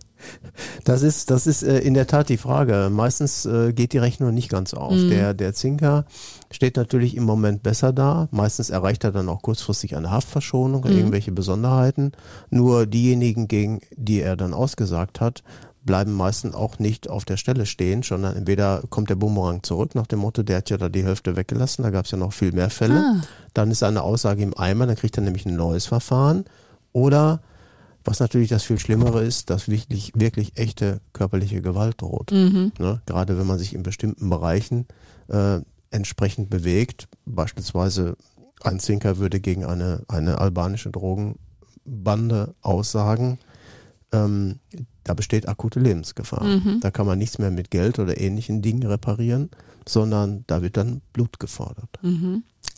das 0.86 1.02
ist, 1.02 1.32
das 1.32 1.48
ist 1.48 1.64
äh, 1.64 1.80
in 1.80 1.94
der 1.96 2.08
Tat 2.08 2.30
die 2.30 2.38
Frage. 2.38 2.90
Meistens 2.90 3.46
äh, 3.46 3.74
geht 3.74 3.92
die 3.92 3.98
Rechnung 3.98 4.34
nicht 4.34 4.48
ganz 4.48 4.74
auf. 4.74 4.96
Der, 4.96 5.34
der 5.34 5.54
Zinker 5.54 6.06
steht 6.50 6.78
natürlich 6.78 7.18
im 7.18 7.26
Moment 7.26 7.62
besser 7.62 7.92
da. 7.92 8.30
Meistens 8.32 8.70
erreicht 8.70 9.04
er 9.04 9.12
dann 9.12 9.28
auch 9.28 9.42
kurzfristig 9.42 9.98
eine 9.98 10.12
Haftverschonung 10.12 10.84
oder 10.84 10.94
irgendwelche 10.94 11.34
Besonderheiten. 11.34 12.14
Nur 12.50 12.86
diejenigen, 12.86 13.50
gegen 13.50 13.82
die 13.98 14.22
er 14.22 14.38
dann 14.38 14.54
ausgesagt 14.54 15.20
hat, 15.20 15.44
bleiben 15.84 16.14
meistens 16.14 16.54
auch 16.54 16.80
nicht 16.80 17.10
auf 17.10 17.26
der 17.26 17.38
Stelle 17.38 17.66
stehen, 17.66 18.04
sondern 18.04 18.36
entweder 18.36 18.84
kommt 18.90 19.10
der 19.10 19.16
Bumerang 19.16 19.64
zurück 19.64 19.96
nach 19.96 20.08
dem 20.08 20.20
Motto, 20.20 20.44
der 20.44 20.58
hat 20.58 20.70
ja 20.70 20.78
da 20.78 20.90
die 20.90 21.04
Hälfte 21.04 21.36
weggelassen, 21.36 21.84
da 21.84 21.90
gab 21.90 22.06
es 22.06 22.12
ja 22.12 22.18
noch 22.18 22.34
viel 22.34 22.52
mehr 22.52 22.70
Fälle. 22.70 23.22
Dann 23.54 23.72
ist 23.72 23.80
seine 23.80 24.04
Aussage 24.04 24.44
im 24.44 24.58
Eimer, 24.58 24.86
dann 24.88 24.96
kriegt 24.96 25.18
er 25.18 25.24
nämlich 25.24 25.46
ein 25.46 25.56
neues 25.56 25.88
Verfahren. 25.88 26.46
Oder 26.94 27.42
was 28.04 28.20
natürlich 28.20 28.50
das 28.50 28.64
viel 28.64 28.80
Schlimmere 28.80 29.24
ist, 29.24 29.50
dass 29.50 29.68
wirklich, 29.68 30.12
wirklich 30.16 30.58
echte 30.58 31.02
körperliche 31.14 31.62
Gewalt 31.62 32.02
droht. 32.02 32.32
Ne? 32.80 33.02
Gerade 33.06 33.38
wenn 33.38 33.48
man 33.48 33.60
sich 33.60 33.74
in 33.74 33.84
bestimmten 33.84 34.30
Bereichen 34.30 34.88
äh, 35.28 35.60
entsprechend 35.92 36.50
bewegt. 36.50 37.08
Beispielsweise 37.26 38.16
ein 38.64 38.80
Zinker 38.80 39.18
würde 39.18 39.40
gegen 39.40 39.66
eine, 39.66 40.04
eine 40.08 40.40
albanische 40.40 40.90
Drogenbande 40.90 42.56
aussagen, 42.62 43.38
ähm, 44.12 44.60
da 45.04 45.14
besteht 45.14 45.48
akute 45.48 45.80
Lebensgefahr. 45.80 46.46
Da 46.82 46.92
kann 46.92 47.06
man 47.08 47.18
nichts 47.18 47.40
mehr 47.40 47.52
mit 47.52 47.72
Geld 47.72 48.00
oder 48.00 48.20
ähnlichen 48.20 48.62
Dingen 48.62 48.84
reparieren, 48.84 49.50
sondern 49.88 50.44
da 50.48 50.62
wird 50.62 50.78
dann 50.78 51.02
Blut 51.14 51.40
gefordert. 51.40 51.90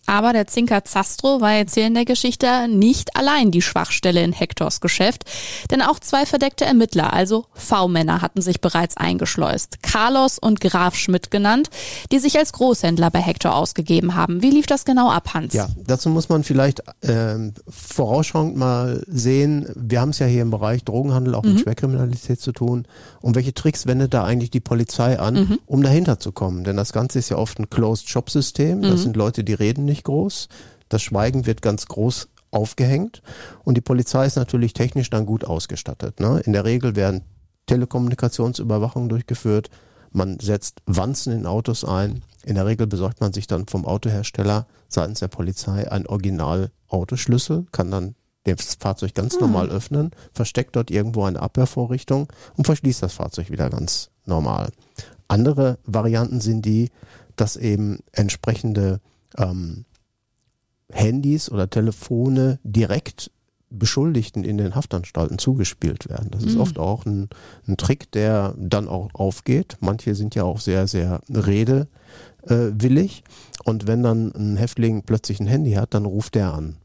Aber 0.05 0.33
der 0.33 0.47
Zinker 0.47 0.83
Zastro 0.83 1.39
war 1.39 1.53
jetzt 1.53 1.75
hier 1.75 1.87
in 1.87 1.93
der 1.93 2.05
Geschichte 2.05 2.67
nicht 2.67 3.15
allein 3.15 3.51
die 3.51 3.61
Schwachstelle 3.61 4.21
in 4.21 4.33
Hectors 4.33 4.81
Geschäft, 4.81 5.23
denn 5.71 5.81
auch 5.81 5.99
zwei 5.99 6.25
verdeckte 6.25 6.65
Ermittler, 6.65 7.13
also 7.13 7.45
V-Männer, 7.53 8.21
hatten 8.21 8.41
sich 8.41 8.59
bereits 8.59 8.97
eingeschleust. 8.97 9.81
Carlos 9.81 10.39
und 10.39 10.59
Graf 10.59 10.95
Schmidt 10.95 11.31
genannt, 11.31 11.69
die 12.11 12.19
sich 12.19 12.37
als 12.37 12.51
Großhändler 12.53 13.11
bei 13.11 13.19
Hector 13.19 13.55
ausgegeben 13.55 14.15
haben. 14.15 14.41
Wie 14.41 14.49
lief 14.49 14.65
das 14.65 14.83
genau 14.83 15.09
ab, 15.09 15.33
Hans? 15.33 15.53
Ja, 15.53 15.67
dazu 15.87 16.09
muss 16.09 16.27
man 16.27 16.43
vielleicht 16.43 16.83
ähm, 17.01 17.53
vorausschauend 17.69 18.57
mal 18.57 19.03
sehen, 19.07 19.67
wir 19.75 20.01
haben 20.01 20.09
es 20.09 20.19
ja 20.19 20.25
hier 20.25 20.41
im 20.41 20.51
Bereich 20.51 20.83
Drogenhandel 20.83 21.35
auch 21.35 21.43
mit 21.43 21.61
Schwerkriminalität 21.61 22.41
zu 22.41 22.51
tun. 22.51 22.85
Und 23.21 23.35
welche 23.35 23.53
Tricks 23.53 23.85
wendet 23.85 24.13
da 24.13 24.23
eigentlich 24.25 24.51
die 24.51 24.59
Polizei 24.59 25.17
an, 25.19 25.59
um 25.65 25.81
dahinter 25.81 26.19
zu 26.19 26.31
kommen? 26.31 26.63
Denn 26.63 26.75
das 26.75 26.91
Ganze 26.91 27.19
ist 27.19 27.29
ja 27.29 27.37
oft 27.37 27.59
ein 27.59 27.69
Closed-Shop-System. 27.69 28.81
Das 28.81 29.03
sind 29.03 29.15
Leute, 29.15 29.43
die 29.43 29.53
reden 29.53 29.85
nicht 29.85 29.92
groß. 30.01 30.47
Das 30.89 31.03
Schweigen 31.03 31.45
wird 31.45 31.61
ganz 31.61 31.85
groß 31.85 32.29
aufgehängt. 32.49 33.21
Und 33.63 33.75
die 33.75 33.81
Polizei 33.81 34.25
ist 34.25 34.35
natürlich 34.35 34.73
technisch 34.73 35.11
dann 35.11 35.27
gut 35.27 35.45
ausgestattet. 35.45 36.19
Ne? 36.19 36.41
In 36.45 36.53
der 36.53 36.65
Regel 36.65 36.95
werden 36.95 37.21
Telekommunikationsüberwachungen 37.67 39.09
durchgeführt. 39.09 39.69
Man 40.11 40.39
setzt 40.39 40.81
Wanzen 40.85 41.33
in 41.33 41.45
Autos 41.45 41.83
ein. 41.83 42.23
In 42.43 42.55
der 42.55 42.65
Regel 42.65 42.87
besorgt 42.87 43.21
man 43.21 43.33
sich 43.33 43.47
dann 43.47 43.67
vom 43.67 43.85
Autohersteller 43.85 44.67
seitens 44.87 45.19
der 45.19 45.27
Polizei 45.27 45.89
einen 45.91 46.07
Original-Autoschlüssel, 46.07 47.65
kann 47.71 47.89
dann 47.89 48.15
das 48.43 48.75
Fahrzeug 48.79 49.13
ganz 49.15 49.39
normal 49.39 49.69
öffnen, 49.69 50.11
versteckt 50.33 50.75
dort 50.75 50.91
irgendwo 50.91 51.23
eine 51.23 51.41
Abwehrvorrichtung 51.41 52.27
und 52.57 52.65
verschließt 52.65 53.01
das 53.01 53.13
Fahrzeug 53.13 53.49
wieder 53.49 53.69
ganz 53.69 54.09
normal. 54.25 54.69
Andere 55.29 55.79
Varianten 55.85 56.41
sind 56.41 56.65
die, 56.65 56.91
dass 57.37 57.55
eben 57.55 57.99
entsprechende 58.11 58.99
ähm, 59.37 59.85
Handys 60.91 61.49
oder 61.49 61.69
Telefone 61.69 62.59
direkt 62.63 63.31
Beschuldigten 63.69 64.43
in 64.43 64.57
den 64.57 64.75
Haftanstalten 64.75 65.39
zugespielt 65.39 66.07
werden. 66.07 66.29
Das 66.29 66.43
ist 66.43 66.57
oft 66.57 66.77
auch 66.77 67.05
ein, 67.05 67.29
ein 67.67 67.75
Trick, 67.75 68.11
der 68.11 68.53
dann 68.57 68.87
auch 68.87 69.09
aufgeht. 69.13 69.77
Manche 69.79 70.13
sind 70.13 70.35
ja 70.35 70.43
auch 70.43 70.59
sehr, 70.59 70.87
sehr 70.87 71.21
redewillig. 71.27 73.23
Und 73.63 73.87
wenn 73.87 74.03
dann 74.03 74.31
ein 74.35 74.57
Häftling 74.57 75.03
plötzlich 75.03 75.39
ein 75.39 75.47
Handy 75.47 75.73
hat, 75.73 75.95
dann 75.95 76.05
ruft 76.05 76.35
er 76.35 76.53
an. 76.53 76.75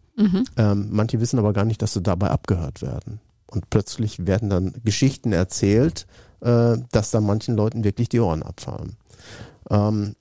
Ähm, 0.57 0.89
manche 0.91 1.21
wissen 1.21 1.39
aber 1.39 1.53
gar 1.53 1.67
nicht, 1.67 1.83
dass 1.83 1.93
sie 1.93 2.03
dabei 2.03 2.31
abgehört 2.31 2.81
werden. 2.81 3.21
Und 3.47 3.69
plötzlich 3.71 4.27
werden 4.27 4.49
dann 4.49 4.73
Geschichten 4.83 5.33
erzählt, 5.33 6.07
äh, 6.41 6.77
dass 6.91 7.11
da 7.11 7.21
manchen 7.21 7.55
Leuten 7.55 7.85
wirklich 7.85 8.09
die 8.09 8.21
Ohren 8.21 8.43
abfallen. 8.43 8.97
Ähm, 9.71 10.15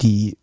die 0.00 0.38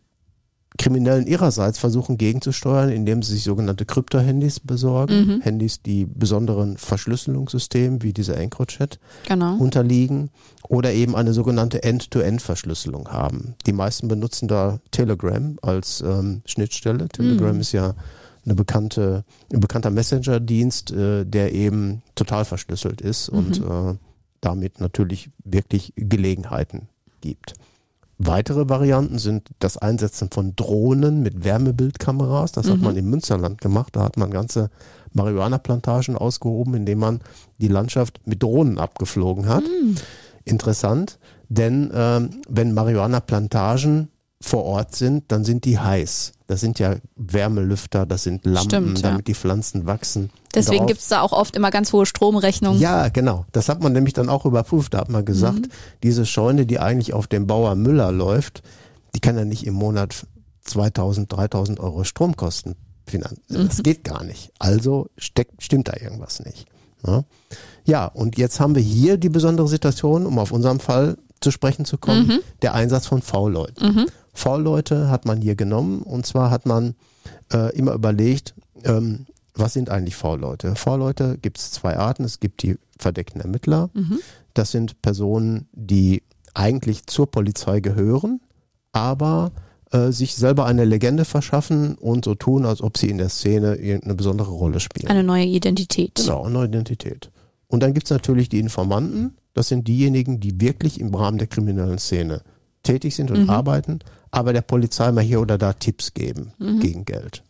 Kriminellen 0.77 1.27
ihrerseits 1.27 1.79
versuchen 1.79 2.17
gegenzusteuern, 2.17 2.89
indem 2.89 3.21
sie 3.23 3.33
sich 3.33 3.43
sogenannte 3.43 3.85
Krypto-Handys 3.85 4.59
besorgen. 4.59 5.41
Handys, 5.41 5.81
die 5.81 6.05
besonderen 6.05 6.77
Verschlüsselungssystemen 6.77 8.03
wie 8.03 8.13
diese 8.13 8.35
EncroChat 8.35 8.99
Genau. 9.27 9.55
unterliegen 9.57 10.29
oder 10.69 10.93
eben 10.93 11.15
eine 11.15 11.33
sogenannte 11.33 11.83
End-to-End-Verschlüsselung 11.83 13.09
haben. 13.09 13.55
Die 13.65 13.73
meisten 13.73 14.07
benutzen 14.07 14.47
da 14.47 14.79
Telegram 14.91 15.57
als 15.61 16.01
ähm, 16.01 16.41
Schnittstelle. 16.45 17.07
Telegram 17.09 17.59
ist 17.59 17.71
ja 17.71 17.95
eine 18.45 18.55
bekannte, 18.55 19.25
ein 19.51 19.59
bekannter 19.59 19.89
Messenger-Dienst, 19.89 20.91
äh, 20.91 21.25
der 21.25 21.53
eben 21.53 22.01
total 22.15 22.45
verschlüsselt 22.45 23.01
ist 23.01 23.29
und 23.29 23.59
äh, 23.59 23.95
damit 24.41 24.79
natürlich 24.79 25.29
wirklich 25.43 25.93
Gelegenheiten 25.95 26.87
gibt. 27.21 27.53
Weitere 28.19 28.67
Varianten 28.67 29.19
sind 29.19 29.51
das 29.59 29.77
Einsetzen 29.77 30.29
von 30.31 30.55
Drohnen 30.55 31.21
mit 31.21 31.43
Wärmebildkameras. 31.43 32.51
Das 32.51 32.67
hat 32.67 32.79
man 32.79 32.95
im 32.95 33.09
Münsterland 33.11 33.61
gemacht. 33.61 33.95
Da 33.95 34.03
hat 34.03 34.17
man 34.17 34.31
ganze 34.31 34.71
Marihuana-Plantagen 35.13 36.17
ausgehoben, 36.17 36.73
indem 36.73 36.99
man 36.99 37.21
die 37.59 37.67
Landschaft 37.67 38.19
mit 38.25 38.41
Drohnen 38.41 38.79
abgeflogen 38.79 39.47
hat. 39.47 39.63
Interessant, 40.45 41.19
denn 41.49 41.91
ähm, 41.93 42.29
wenn 42.49 42.73
Marihuana-Plantagen 42.73 44.09
vor 44.41 44.63
Ort 44.65 44.95
sind, 44.95 45.31
dann 45.31 45.43
sind 45.43 45.65
die 45.65 45.79
heiß. 45.79 46.33
Das 46.45 46.59
sind 46.61 46.79
ja 46.79 46.95
Wärmelüfter, 47.15 48.05
das 48.05 48.23
sind 48.23 48.45
Lampen, 48.45 48.69
Stimmt, 48.69 49.01
ja. 49.01 49.09
damit 49.09 49.27
die 49.27 49.33
Pflanzen 49.33 49.85
wachsen. 49.85 50.29
Deswegen 50.53 50.77
Darauf- 50.77 50.87
gibt's 50.87 51.07
da 51.07 51.21
auch 51.21 51.33
oft 51.33 51.55
immer 51.55 51.71
ganz 51.71 51.91
hohe 51.91 52.05
Stromrechnungen. 52.05 52.79
ja, 52.79 53.09
genau. 53.09 53.45
Das 53.51 53.67
hat 53.67 53.81
man 53.81 53.93
nämlich 53.93 54.13
dann 54.13 54.29
auch 54.29 54.45
überprüft. 54.45 54.93
Da 54.93 54.99
hat 54.99 55.09
man 55.09 55.25
gesagt, 55.25 55.59
Mhm. 55.59 55.69
diese 56.03 56.25
Scheune, 56.25 56.65
die 56.65 56.79
eigentlich 56.79 57.13
auf 57.13 57.27
dem 57.27 57.47
Bauer 57.47 57.75
Müller 57.75 58.11
läuft, 58.11 58.61
die 59.15 59.19
kann 59.19 59.37
ja 59.37 59.43
nicht 59.45 59.65
im 59.65 59.73
Monat 59.73 60.25
2000, 60.63 61.31
3000 61.31 61.79
Euro 61.79 62.03
Strom 62.03 62.35
kosten. 62.35 62.75
Finan- 63.07 63.37
Mhm. 63.49 63.67
Das 63.67 63.83
geht 63.83 64.03
gar 64.03 64.23
nicht. 64.23 64.51
Also 64.59 65.07
steckt, 65.17 65.63
stimmt 65.63 65.87
da 65.87 65.93
irgendwas 65.99 66.43
nicht. 66.45 66.65
Ja? 67.05 67.23
ja, 67.85 68.05
und 68.05 68.37
jetzt 68.37 68.59
haben 68.59 68.75
wir 68.75 68.81
hier 68.81 69.17
die 69.17 69.29
besondere 69.29 69.67
Situation, 69.67 70.25
um 70.25 70.39
auf 70.39 70.51
unserem 70.51 70.79
Fall 70.79 71.17
zu 71.39 71.51
sprechen 71.51 71.85
zu 71.85 71.97
kommen, 71.97 72.27
Mhm. 72.27 72.39
der 72.63 72.73
Einsatz 72.73 73.05
von 73.05 73.21
V-Leuten. 73.21 74.07
V-Leute 74.37 75.09
hat 75.09 75.25
man 75.25 75.41
hier 75.41 75.55
genommen 75.55 76.03
und 76.03 76.25
zwar 76.27 76.51
hat 76.51 76.67
man 76.67 76.93
äh, 77.51 77.75
immer 77.75 77.93
überlegt, 77.93 78.53
ähm, 78.83 79.25
was 79.55 79.73
sind 79.73 79.89
eigentlich 79.89 80.15
V-Leute? 80.15 80.75
V-Leute 80.75 81.39
gibt 81.41 81.57
es 81.57 81.71
zwei 81.71 81.97
Arten. 81.97 82.23
Es 82.23 82.39
gibt 82.39 82.61
die 82.61 82.77
verdeckten 82.99 83.41
Ermittler. 83.41 83.89
Das 84.53 84.71
sind 84.71 85.01
Personen, 85.01 85.67
die 85.71 86.21
eigentlich 86.53 87.07
zur 87.07 87.31
Polizei 87.31 87.79
gehören, 87.79 88.39
aber 88.91 89.51
äh, 89.91 90.11
sich 90.11 90.35
selber 90.35 90.67
eine 90.67 90.85
Legende 90.85 91.25
verschaffen 91.25 91.95
und 91.95 92.25
so 92.25 92.35
tun, 92.35 92.67
als 92.67 92.81
ob 92.81 92.99
sie 92.99 93.09
in 93.09 93.17
der 93.17 93.29
Szene 93.29 93.75
irgendeine 93.75 94.13
besondere 94.13 94.51
Rolle 94.51 94.79
spielen. 94.79 95.07
Eine 95.07 95.23
neue 95.23 95.45
Identität. 95.45 96.13
Genau, 96.15 96.43
eine 96.43 96.53
neue 96.53 96.67
Identität. 96.67 97.31
Und 97.67 97.81
dann 97.81 97.95
gibt's 97.95 98.11
natürlich 98.11 98.49
die 98.49 98.59
Informanten. 98.59 99.35
Das 99.55 99.67
sind 99.67 99.87
diejenigen, 99.87 100.39
die 100.39 100.61
wirklich 100.61 100.99
im 100.99 101.15
Rahmen 101.15 101.39
der 101.39 101.47
kriminellen 101.47 101.97
Szene 101.97 102.43
tätig 102.87 103.15
sind 103.15 103.31
und 103.31 103.49
arbeiten, 103.49 103.99
aber 104.31 104.53
der 104.53 104.61
Polizei 104.61 105.11
mal 105.11 105.23
hier 105.23 105.41
oder 105.41 105.57
da 105.57 105.73
Tipps 105.73 106.13
geben 106.13 106.53
gegen 106.79 107.05
Geld. 107.05 107.43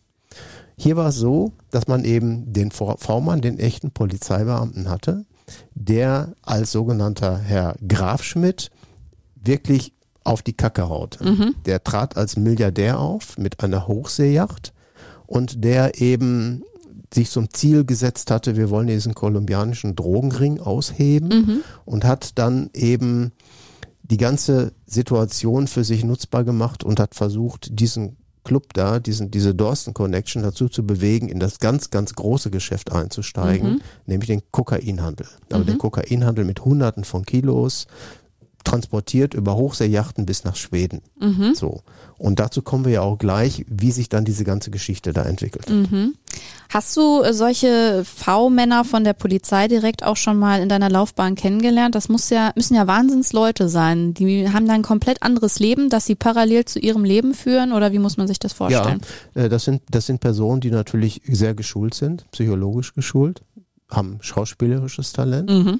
Hier 0.78 0.96
war 0.96 1.10
es 1.10 1.16
so, 1.16 1.54
dass 1.72 1.88
man 1.88 2.06
eben 2.06 2.54
den 2.54 2.72
V-Mann, 2.72 3.42
den 3.42 3.58
echten 3.60 3.92
Polizeibeamten 3.92 4.90
hatte, 4.90 5.26
der 5.74 6.34
als 6.42 6.72
sogenannter 6.72 7.38
Herr 7.38 7.76
Grafschmidt 7.88 8.70
wirklich 9.36 9.94
auf 10.24 10.42
die 10.42 10.54
Kacke 10.54 10.90
haut. 10.90 11.18
Der 11.66 11.84
trat 11.84 12.18
als 12.18 12.36
Milliardär 12.36 13.00
auf 13.00 13.38
mit 13.38 13.64
einer 13.64 13.88
Hochseejacht 13.88 14.74
und 15.26 15.64
der 15.64 16.02
eben 16.02 16.64
sich 17.14 17.30
zum 17.30 17.50
Ziel 17.54 17.86
gesetzt 17.86 18.32
hatte, 18.32 18.58
wir 18.58 18.70
wollen 18.70 18.88
diesen 18.88 19.16
kolumbianischen 19.16 19.96
Drogenring 19.96 20.60
ausheben 20.60 21.64
und 21.86 22.04
hat 22.04 22.38
dann 22.38 22.70
eben 22.74 23.32
die 24.10 24.18
ganze 24.18 24.74
Situation 24.86 25.68
für 25.68 25.84
sich 25.84 26.04
nutzbar 26.04 26.44
gemacht 26.44 26.84
und 26.84 27.00
hat 27.00 27.16
versucht, 27.16 27.80
diesen 27.80 28.18
Club 28.44 28.74
da, 28.74 29.00
diesen, 29.00 29.30
diese 29.30 29.54
Dorsten 29.54 29.94
Connection 29.94 30.42
dazu 30.42 30.70
zu 30.70 30.88
bewegen, 30.88 31.28
in 31.28 31.40
das 31.40 31.60
ganz, 31.60 31.90
ganz 31.90 32.14
große 32.14 32.50
Geschäft 32.50 32.94
einzusteigen, 32.94 33.82
nämlich 34.06 34.28
den 34.28 34.42
Kokainhandel. 34.52 35.28
Aber 35.52 35.66
den 35.66 35.78
Kokainhandel 35.78 36.46
mit 36.46 36.64
Hunderten 36.64 37.04
von 37.04 37.26
Kilos, 37.26 37.88
transportiert 38.64 39.34
über 39.34 39.56
Hochseejachten 39.56 40.26
bis 40.26 40.44
nach 40.44 40.56
Schweden. 40.56 41.02
So. 41.54 41.82
Und 42.18 42.40
dazu 42.40 42.62
kommen 42.62 42.84
wir 42.86 42.92
ja 42.92 43.02
auch 43.02 43.18
gleich, 43.18 43.66
wie 43.70 43.92
sich 43.92 44.10
dann 44.10 44.26
diese 44.26 44.44
ganze 44.44 44.72
Geschichte 44.72 45.14
da 45.14 45.24
entwickelt. 45.24 45.72
Hast 46.70 46.98
du 46.98 47.22
äh, 47.22 47.34
solche 47.34 48.04
V-Männer 48.04 48.84
von 48.84 49.04
der 49.04 49.14
Polizei 49.14 49.68
direkt 49.68 50.04
auch 50.04 50.18
schon 50.18 50.38
mal 50.38 50.62
in 50.62 50.68
deiner 50.68 50.90
Laufbahn 50.90 51.36
kennengelernt? 51.36 51.96
Das 51.96 52.10
muss 52.10 52.30
ja, 52.30 52.52
müssen 52.56 52.76
ja 52.76 52.88
Wahnsinnsleute 52.88 53.70
sein. 53.70 54.14
Die 54.14 54.50
haben 54.50 54.66
dann 54.66 54.78
ein 54.78 54.82
komplett 54.82 55.24
anderes 55.24 55.60
Leben, 55.60 55.90
das 55.90 56.06
sie 56.06 56.16
parallel 56.16 56.66
zu 56.66 56.80
ihrem 56.80 57.06
Leben 57.06 57.34
führen 57.34 57.72
oder 57.72 57.94
wie 57.94 58.00
muss 58.00 58.18
man 58.18 58.28
sich 58.28 58.40
das 58.40 58.52
vorstellen? 58.54 59.02
Ja, 59.36 59.44
äh, 59.44 59.50
das 59.50 59.64
sind, 59.64 59.82
das 59.90 60.08
sind 60.08 60.20
Personen, 60.20 60.60
die 60.60 60.72
natürlich 60.72 61.22
sehr 61.28 61.54
geschult 61.54 61.94
sind, 61.94 62.30
psychologisch 62.32 62.94
geschult, 62.94 63.44
haben 63.90 64.18
schauspielerisches 64.22 65.14
Talent, 65.14 65.50
Mhm. 65.50 65.80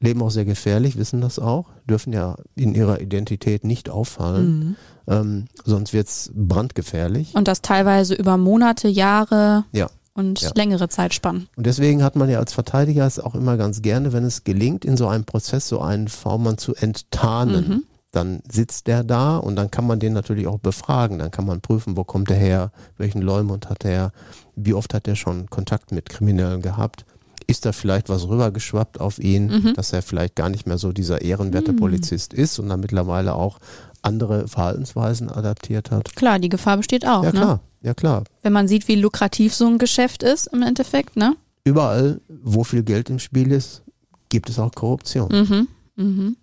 Leben 0.00 0.22
auch 0.22 0.30
sehr 0.30 0.44
gefährlich, 0.44 0.96
wissen 0.98 1.20
das 1.20 1.38
auch, 1.38 1.66
dürfen 1.88 2.12
ja 2.12 2.36
in 2.54 2.74
ihrer 2.74 3.00
Identität 3.00 3.64
nicht 3.64 3.88
auffallen, 3.88 4.58
Mhm. 4.58 4.76
ähm, 5.08 5.44
sonst 5.64 5.92
wird's 5.92 6.30
brandgefährlich. 6.34 7.34
Und 7.34 7.48
das 7.48 7.62
teilweise 7.62 8.14
über 8.14 8.36
Monate, 8.36 8.88
Jahre 8.88 9.64
Ja. 9.72 9.88
und 10.14 10.40
Ja. 10.40 10.50
längere 10.54 10.88
Zeitspannen. 10.88 11.48
Und 11.56 11.64
deswegen 11.66 12.02
hat 12.02 12.14
man 12.16 12.28
ja 12.28 12.38
als 12.38 12.52
Verteidiger 12.52 13.06
es 13.06 13.18
auch 13.18 13.34
immer 13.34 13.56
ganz 13.56 13.80
gerne, 13.82 14.12
wenn 14.12 14.24
es 14.24 14.44
gelingt, 14.44 14.84
in 14.84 14.96
so 14.96 15.08
einem 15.08 15.24
Prozess 15.24 15.66
so 15.68 15.80
einen 15.80 16.08
V-Mann 16.08 16.58
zu 16.58 16.74
enttarnen. 16.74 17.84
Dann 18.12 18.40
sitzt 18.50 18.86
der 18.86 19.04
da 19.04 19.36
und 19.36 19.56
dann 19.56 19.70
kann 19.70 19.86
man 19.86 19.98
den 19.98 20.14
natürlich 20.14 20.46
auch 20.46 20.58
befragen. 20.58 21.18
Dann 21.18 21.30
kann 21.30 21.44
man 21.44 21.60
prüfen, 21.60 21.96
wo 21.98 22.04
kommt 22.04 22.30
er 22.30 22.36
her, 22.36 22.70
welchen 22.96 23.20
Leumund 23.20 23.68
hat 23.68 23.84
er, 23.84 24.12
wie 24.54 24.72
oft 24.72 24.94
hat 24.94 25.06
er 25.06 25.16
schon 25.16 25.50
Kontakt 25.50 25.92
mit 25.92 26.08
Kriminellen 26.08 26.62
gehabt. 26.62 27.04
Ist 27.46 27.64
da 27.64 27.72
vielleicht 27.72 28.08
was 28.08 28.26
rübergeschwappt 28.28 29.00
auf 29.00 29.18
ihn, 29.18 29.72
dass 29.74 29.92
er 29.92 30.02
vielleicht 30.02 30.34
gar 30.34 30.48
nicht 30.48 30.66
mehr 30.66 30.78
so 30.78 30.92
dieser 30.92 31.22
ehrenwerte 31.22 31.72
Polizist 31.72 32.34
ist 32.34 32.58
und 32.58 32.68
dann 32.68 32.80
mittlerweile 32.80 33.34
auch 33.34 33.58
andere 34.02 34.48
Verhaltensweisen 34.48 35.30
adaptiert 35.30 35.90
hat? 35.90 36.16
Klar, 36.16 36.38
die 36.38 36.48
Gefahr 36.48 36.76
besteht 36.76 37.06
auch. 37.06 37.22
Ja, 37.22 37.32
ne? 37.32 37.38
klar. 37.38 37.60
ja 37.82 37.94
klar. 37.94 38.24
Wenn 38.42 38.52
man 38.52 38.66
sieht, 38.66 38.88
wie 38.88 38.96
lukrativ 38.96 39.54
so 39.54 39.66
ein 39.66 39.78
Geschäft 39.78 40.22
ist 40.22 40.48
im 40.48 40.62
Endeffekt, 40.62 41.16
ne? 41.16 41.36
Überall, 41.64 42.20
wo 42.28 42.64
viel 42.64 42.82
Geld 42.82 43.10
im 43.10 43.18
Spiel 43.18 43.52
ist, 43.52 43.82
gibt 44.28 44.50
es 44.50 44.58
auch 44.58 44.72
Korruption. 44.72 45.28
Mhm. 45.30 45.68
Mhm. 45.96 46.36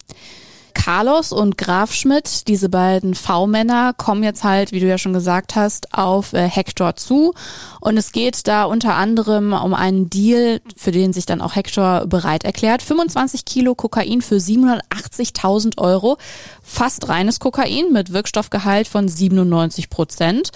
Carlos 0.73 1.31
und 1.31 1.57
Graf 1.57 1.93
Schmidt, 1.93 2.47
diese 2.47 2.69
beiden 2.69 3.15
V-Männer, 3.15 3.93
kommen 3.93 4.23
jetzt 4.23 4.43
halt, 4.43 4.71
wie 4.71 4.79
du 4.79 4.87
ja 4.87 4.97
schon 4.97 5.13
gesagt 5.13 5.55
hast, 5.55 5.93
auf 5.93 6.33
äh, 6.33 6.47
Hector 6.47 6.95
zu. 6.95 7.33
Und 7.79 7.97
es 7.97 8.11
geht 8.11 8.47
da 8.47 8.65
unter 8.65 8.95
anderem 8.95 9.53
um 9.53 9.73
einen 9.73 10.09
Deal, 10.09 10.61
für 10.75 10.91
den 10.91 11.13
sich 11.13 11.25
dann 11.25 11.41
auch 11.41 11.55
Hector 11.55 12.05
bereit 12.07 12.43
erklärt. 12.43 12.81
25 12.81 13.45
Kilo 13.45 13.75
Kokain 13.75 14.21
für 14.21 14.37
780.000 14.37 15.77
Euro. 15.77 16.17
Fast 16.61 17.09
reines 17.09 17.39
Kokain 17.39 17.91
mit 17.91 18.13
Wirkstoffgehalt 18.13 18.87
von 18.87 19.07
97 19.07 19.89
Prozent. 19.89 20.51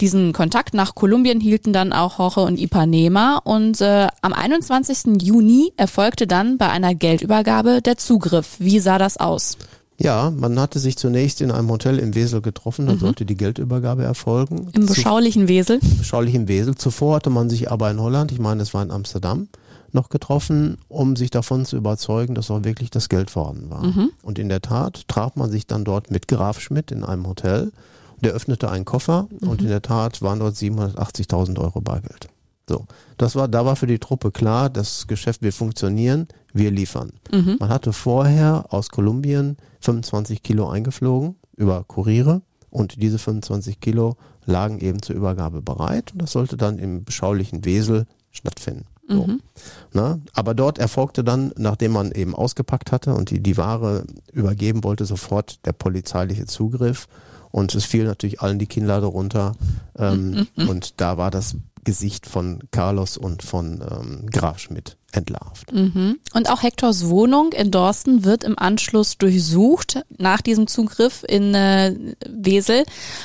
Diesen 0.00 0.32
Kontakt 0.32 0.74
nach 0.74 0.94
Kolumbien 0.94 1.40
hielten 1.40 1.72
dann 1.72 1.92
auch 1.92 2.18
Jorge 2.18 2.40
und 2.42 2.58
Ipanema 2.58 3.40
und 3.44 3.80
äh, 3.80 4.08
am 4.20 4.32
21. 4.34 5.22
Juni 5.22 5.72
erfolgte 5.76 6.26
dann 6.26 6.58
bei 6.58 6.68
einer 6.68 6.94
Geldübergabe 6.94 7.80
der 7.80 7.96
Zugriff. 7.96 8.56
Wie 8.58 8.78
sah 8.78 8.98
das 8.98 9.16
aus? 9.16 9.56
Ja, 9.98 10.30
man 10.30 10.60
hatte 10.60 10.78
sich 10.78 10.98
zunächst 10.98 11.40
in 11.40 11.50
einem 11.50 11.70
Hotel 11.70 11.98
im 11.98 12.14
Wesel 12.14 12.42
getroffen, 12.42 12.86
dann 12.86 12.96
mhm. 12.96 13.00
sollte 13.00 13.24
die 13.24 13.36
Geldübergabe 13.36 14.04
erfolgen. 14.04 14.68
Im 14.72 14.84
beschaulichen 14.84 15.48
Wesel? 15.48 15.78
Im 15.80 15.98
beschaulichen 15.98 16.48
Wesel. 16.48 16.74
Zuvor 16.74 17.16
hatte 17.16 17.30
man 17.30 17.48
sich 17.48 17.70
aber 17.70 17.90
in 17.90 17.98
Holland, 17.98 18.30
ich 18.32 18.38
meine, 18.38 18.62
es 18.62 18.74
war 18.74 18.82
in 18.82 18.90
Amsterdam, 18.90 19.48
noch 19.92 20.10
getroffen, 20.10 20.76
um 20.88 21.16
sich 21.16 21.30
davon 21.30 21.64
zu 21.64 21.78
überzeugen, 21.78 22.34
dass 22.34 22.50
auch 22.50 22.64
wirklich 22.64 22.90
das 22.90 23.08
Geld 23.08 23.30
vorhanden 23.30 23.70
war. 23.70 23.84
Mhm. 23.84 24.10
Und 24.22 24.38
in 24.38 24.50
der 24.50 24.60
Tat 24.60 25.08
traf 25.08 25.36
man 25.36 25.50
sich 25.50 25.66
dann 25.66 25.84
dort 25.84 26.10
mit 26.10 26.28
Graf 26.28 26.60
Schmidt 26.60 26.90
in 26.90 27.02
einem 27.02 27.26
Hotel 27.26 27.72
der 28.20 28.32
öffnete 28.32 28.70
einen 28.70 28.84
Koffer 28.84 29.28
mhm. 29.30 29.48
und 29.48 29.62
in 29.62 29.68
der 29.68 29.82
Tat 29.82 30.22
waren 30.22 30.40
dort 30.40 30.54
780.000 30.54 31.58
Euro 31.58 31.80
Bargeld. 31.80 32.28
So, 32.68 32.86
das 33.16 33.36
war, 33.36 33.46
da 33.46 33.64
war 33.64 33.76
für 33.76 33.86
die 33.86 34.00
Truppe 34.00 34.32
klar, 34.32 34.70
das 34.70 35.06
Geschäft 35.06 35.42
wird 35.42 35.54
funktionieren, 35.54 36.26
wir 36.52 36.70
liefern. 36.70 37.12
Mhm. 37.30 37.56
Man 37.60 37.68
hatte 37.68 37.92
vorher 37.92 38.66
aus 38.70 38.88
Kolumbien 38.88 39.56
25 39.80 40.42
Kilo 40.42 40.68
eingeflogen 40.68 41.36
über 41.56 41.84
Kuriere 41.84 42.42
und 42.70 43.00
diese 43.00 43.18
25 43.18 43.80
Kilo 43.80 44.16
lagen 44.44 44.80
eben 44.80 45.00
zur 45.00 45.14
Übergabe 45.14 45.62
bereit 45.62 46.12
und 46.12 46.22
das 46.22 46.32
sollte 46.32 46.56
dann 46.56 46.78
im 46.78 47.04
beschaulichen 47.04 47.64
Wesel 47.64 48.06
stattfinden. 48.32 48.86
So. 49.08 49.26
Mhm. 49.26 49.40
Na, 49.92 50.18
aber 50.34 50.54
dort 50.54 50.78
erfolgte 50.78 51.22
dann, 51.22 51.52
nachdem 51.56 51.92
man 51.92 52.12
eben 52.12 52.34
ausgepackt 52.34 52.92
hatte 52.92 53.14
und 53.14 53.30
die, 53.30 53.40
die 53.40 53.56
Ware 53.56 54.04
übergeben 54.32 54.84
wollte, 54.84 55.04
sofort 55.04 55.64
der 55.64 55.72
polizeiliche 55.72 56.46
Zugriff 56.46 57.08
und 57.50 57.74
es 57.74 57.84
fiel 57.84 58.04
natürlich 58.04 58.40
allen 58.40 58.58
die 58.58 58.66
Kinnlade 58.66 59.06
runter. 59.06 59.52
Ähm, 59.96 60.46
mhm. 60.56 60.68
Und 60.68 61.00
da 61.00 61.16
war 61.16 61.30
das 61.30 61.56
Gesicht 61.84 62.26
von 62.26 62.58
Carlos 62.72 63.16
und 63.16 63.42
von 63.42 63.80
ähm, 63.80 64.26
Graf 64.30 64.58
Schmidt 64.58 64.96
entlarvt. 65.16 65.72
Mhm. 65.72 66.18
Und 66.34 66.50
auch 66.50 66.62
Hectors 66.62 67.08
Wohnung 67.08 67.52
in 67.52 67.70
Dorsten 67.70 68.24
wird 68.24 68.44
im 68.44 68.58
Anschluss 68.58 69.18
durchsucht 69.18 70.02
nach 70.18 70.40
diesem 70.40 70.66
Zugriff 70.66 71.24
in 71.26 71.54
äh, 71.54 71.94
Wesel. 72.28 72.84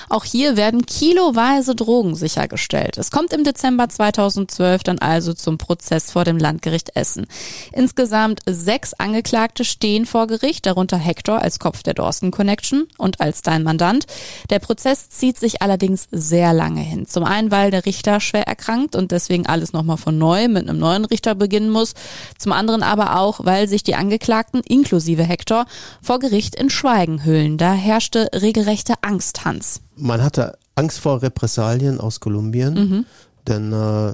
Auch 0.10 0.24
hier 0.24 0.58
werden 0.58 0.86
kiloweise 0.86 1.76
Drogen 1.76 2.16
sichergestellt. 2.16 2.98
Es 2.98 3.12
kommt 3.12 3.34
im 3.34 3.44
Dezember 3.44 3.90
2012 3.90 4.84
dann 4.84 5.00
also 5.00 5.34
zum 5.34 5.58
Prozess 5.58 6.12
vor 6.12 6.24
dem 6.24 6.38
Landgericht 6.38 6.96
Essen. 6.96 7.28
Insgesamt 7.74 8.42
sechs 8.48 8.94
Angeklagte 8.94 9.66
stehen 9.66 10.06
vor 10.06 10.28
Gericht, 10.28 10.66
darunter 10.66 10.98
Hector 10.98 11.40
als 11.40 11.60
Kopf 11.60 11.84
der 11.84 11.94
Dorsten 11.94 12.32
Connection 12.32 12.88
und 12.98 13.20
als 13.20 13.42
dein 13.42 13.64
Mandant. 13.64 14.06
Der 14.50 14.60
Prozess 14.60 15.10
zieht 15.10 15.38
sich 15.38 15.62
allerdings 15.62 16.08
sehr 16.12 16.54
lange 16.54 16.82
hin. 16.82 17.08
Zum 17.08 17.24
einen, 17.24 17.52
weil 17.52 17.72
der 17.72 17.86
Richter 17.86 18.20
schwer 18.20 18.48
erkrankt 18.48 18.96
und 18.96 19.12
deswegen 19.12 19.46
alles 19.46 19.74
nochmal 19.74 19.98
von 19.98 20.18
neu 20.18 20.48
mit 20.48 20.70
einem 20.70 20.80
neuen 20.80 21.06
Richter 21.06 21.36
beginnen 21.36 21.70
muss 21.70 21.81
muss. 21.82 21.94
Zum 22.38 22.52
anderen 22.52 22.84
aber 22.84 23.18
auch, 23.18 23.44
weil 23.44 23.68
sich 23.68 23.84
die 23.84 23.96
Angeklagten 23.96 24.62
inklusive 24.62 25.24
Hector 25.24 25.66
vor 26.02 26.20
Gericht 26.20 26.56
in 26.56 26.70
Schweigen 26.70 27.26
hüllen. 27.26 27.58
Da 27.58 27.74
herrschte 27.74 28.30
regelrechte 28.34 28.94
Angst, 29.02 29.44
Hans. 29.46 29.82
Man 29.96 30.24
hatte 30.24 30.58
Angst 30.76 31.00
vor 31.00 31.22
Repressalien 31.22 32.00
aus 32.00 32.20
Kolumbien, 32.20 32.74
mhm. 32.74 33.06
denn 33.48 33.74
äh, 33.74 34.14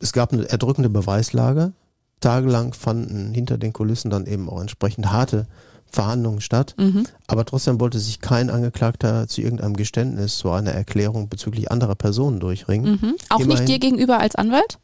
es 0.00 0.12
gab 0.12 0.32
eine 0.32 0.48
erdrückende 0.48 0.90
Beweislage. 0.90 1.72
Tagelang 2.20 2.72
fanden 2.72 3.32
hinter 3.34 3.58
den 3.58 3.72
Kulissen 3.72 4.10
dann 4.10 4.26
eben 4.26 4.48
auch 4.48 4.60
entsprechend 4.60 5.10
harte 5.10 5.46
Verhandlungen 5.90 6.40
statt. 6.40 6.74
Mhm. 6.78 7.04
Aber 7.26 7.44
trotzdem 7.44 7.78
wollte 7.78 7.98
sich 7.98 8.20
kein 8.20 8.48
Angeklagter 8.48 9.28
zu 9.28 9.42
irgendeinem 9.42 9.76
Geständnis, 9.76 10.38
zu 10.38 10.50
einer 10.50 10.70
Erklärung 10.70 11.28
bezüglich 11.28 11.70
anderer 11.70 11.94
Personen 11.94 12.40
durchringen. 12.40 12.92
Mhm. 12.92 13.14
Auch 13.28 13.40
Immerhin, 13.40 13.64
nicht 13.64 13.68
dir 13.68 13.78
gegenüber 13.78 14.18
als 14.18 14.34
Anwalt? 14.34 14.78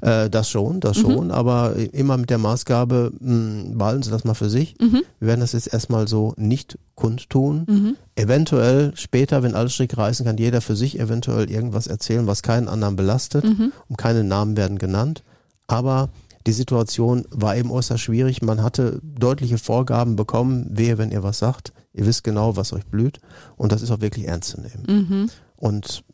Äh, 0.00 0.30
das 0.30 0.48
schon, 0.48 0.80
das 0.80 0.98
mhm. 0.98 1.02
schon, 1.02 1.30
aber 1.30 1.74
immer 1.92 2.16
mit 2.16 2.30
der 2.30 2.38
Maßgabe, 2.38 3.12
mh, 3.18 3.30
hm, 3.30 3.78
behalten 3.78 4.02
Sie 4.02 4.10
das 4.10 4.24
mal 4.24 4.34
für 4.34 4.50
sich. 4.50 4.74
Mhm. 4.80 5.02
Wir 5.20 5.28
werden 5.28 5.40
das 5.40 5.52
jetzt 5.52 5.72
erstmal 5.72 6.08
so 6.08 6.34
nicht 6.36 6.78
kundtun. 6.94 7.64
Mhm. 7.66 7.96
Eventuell 8.16 8.92
später, 8.96 9.42
wenn 9.42 9.54
alles 9.54 9.74
Stricke 9.74 9.96
reißen, 9.96 10.26
kann 10.26 10.36
jeder 10.36 10.60
für 10.60 10.76
sich 10.76 10.98
eventuell 10.98 11.50
irgendwas 11.50 11.86
erzählen, 11.86 12.26
was 12.26 12.42
keinen 12.42 12.68
anderen 12.68 12.96
belastet 12.96 13.44
mhm. 13.44 13.72
und 13.88 13.96
keine 13.96 14.24
Namen 14.24 14.56
werden 14.56 14.78
genannt. 14.78 15.22
Aber 15.66 16.10
die 16.46 16.52
Situation 16.52 17.24
war 17.30 17.56
eben 17.56 17.70
äußerst 17.70 18.02
schwierig. 18.02 18.42
Man 18.42 18.62
hatte 18.62 19.00
deutliche 19.02 19.58
Vorgaben 19.58 20.16
bekommen, 20.16 20.66
wehe, 20.70 20.98
wenn 20.98 21.10
ihr 21.10 21.22
was 21.22 21.38
sagt. 21.38 21.72
Ihr 21.94 22.06
wisst 22.06 22.24
genau, 22.24 22.56
was 22.56 22.72
euch 22.72 22.84
blüht. 22.84 23.20
Und 23.56 23.72
das 23.72 23.80
ist 23.80 23.90
auch 23.90 24.00
wirklich 24.00 24.28
ernst 24.28 24.50
zu 24.50 24.60
nehmen. 24.60 24.84
Mhm. 24.86 25.30
Und 25.56 26.04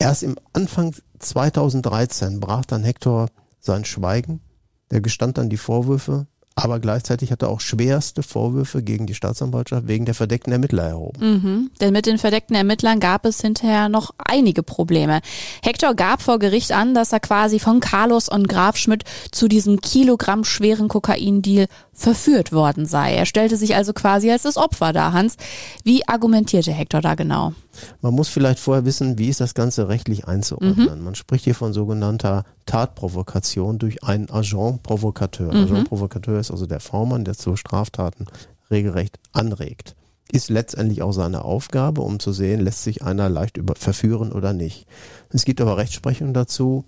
Erst 0.00 0.22
im 0.22 0.36
Anfang 0.54 0.94
2013 1.18 2.40
brach 2.40 2.64
dann 2.64 2.82
Hector 2.82 3.28
sein 3.60 3.84
Schweigen. 3.84 4.40
Er 4.88 5.02
gestand 5.02 5.36
dann 5.36 5.50
die 5.50 5.58
Vorwürfe, 5.58 6.26
aber 6.54 6.80
gleichzeitig 6.80 7.30
hat 7.30 7.42
er 7.42 7.50
auch 7.50 7.60
schwerste 7.60 8.22
Vorwürfe 8.22 8.82
gegen 8.82 9.06
die 9.06 9.14
Staatsanwaltschaft 9.14 9.86
wegen 9.88 10.06
der 10.06 10.14
verdeckten 10.14 10.54
Ermittler 10.54 10.84
erhoben. 10.84 11.20
Mhm, 11.20 11.70
denn 11.82 11.92
mit 11.92 12.06
den 12.06 12.16
verdeckten 12.16 12.56
Ermittlern 12.56 12.98
gab 12.98 13.26
es 13.26 13.42
hinterher 13.42 13.90
noch 13.90 14.12
einige 14.16 14.62
Probleme. 14.62 15.20
Hector 15.62 15.94
gab 15.94 16.22
vor 16.22 16.38
Gericht 16.38 16.72
an, 16.72 16.94
dass 16.94 17.12
er 17.12 17.20
quasi 17.20 17.58
von 17.58 17.80
Carlos 17.80 18.30
und 18.30 18.48
Graf 18.48 18.78
Schmidt 18.78 19.04
zu 19.30 19.48
diesem 19.48 19.82
Kilogramm 19.82 20.44
schweren 20.44 20.88
Kokaindeal 20.88 21.66
verführt 21.92 22.52
worden 22.52 22.86
sei. 22.86 23.14
Er 23.14 23.26
stellte 23.26 23.56
sich 23.56 23.76
also 23.76 23.92
quasi 23.92 24.30
als 24.30 24.42
das 24.42 24.56
Opfer 24.56 24.94
dar, 24.94 25.12
Hans. 25.12 25.36
Wie 25.84 26.08
argumentierte 26.08 26.72
Hector 26.72 27.02
da 27.02 27.14
genau? 27.14 27.52
Man 28.00 28.14
muss 28.14 28.28
vielleicht 28.28 28.58
vorher 28.58 28.84
wissen, 28.84 29.18
wie 29.18 29.28
ist 29.28 29.40
das 29.40 29.54
Ganze 29.54 29.88
rechtlich 29.88 30.26
einzuordnen. 30.26 30.98
Mhm. 30.98 31.04
Man 31.04 31.14
spricht 31.14 31.44
hier 31.44 31.54
von 31.54 31.72
sogenannter 31.72 32.44
Tatprovokation 32.66 33.78
durch 33.78 34.02
einen 34.04 34.30
Agent 34.30 34.82
Provocateur. 34.82 35.54
Mhm. 35.54 35.64
Agent 35.64 35.88
Provocateur 35.88 36.38
ist 36.38 36.50
also 36.50 36.66
der 36.66 36.80
V-Mann, 36.80 37.24
der 37.24 37.34
zu 37.34 37.56
Straftaten 37.56 38.26
regelrecht 38.70 39.18
anregt. 39.32 39.96
Ist 40.32 40.48
letztendlich 40.48 41.02
auch 41.02 41.12
seine 41.12 41.44
Aufgabe, 41.44 42.02
um 42.02 42.20
zu 42.20 42.32
sehen, 42.32 42.60
lässt 42.60 42.84
sich 42.84 43.02
einer 43.02 43.28
leicht 43.28 43.56
über 43.56 43.74
verführen 43.74 44.32
oder 44.32 44.52
nicht. 44.52 44.86
Es 45.30 45.44
gibt 45.44 45.60
aber 45.60 45.76
Rechtsprechung 45.76 46.34
dazu, 46.34 46.84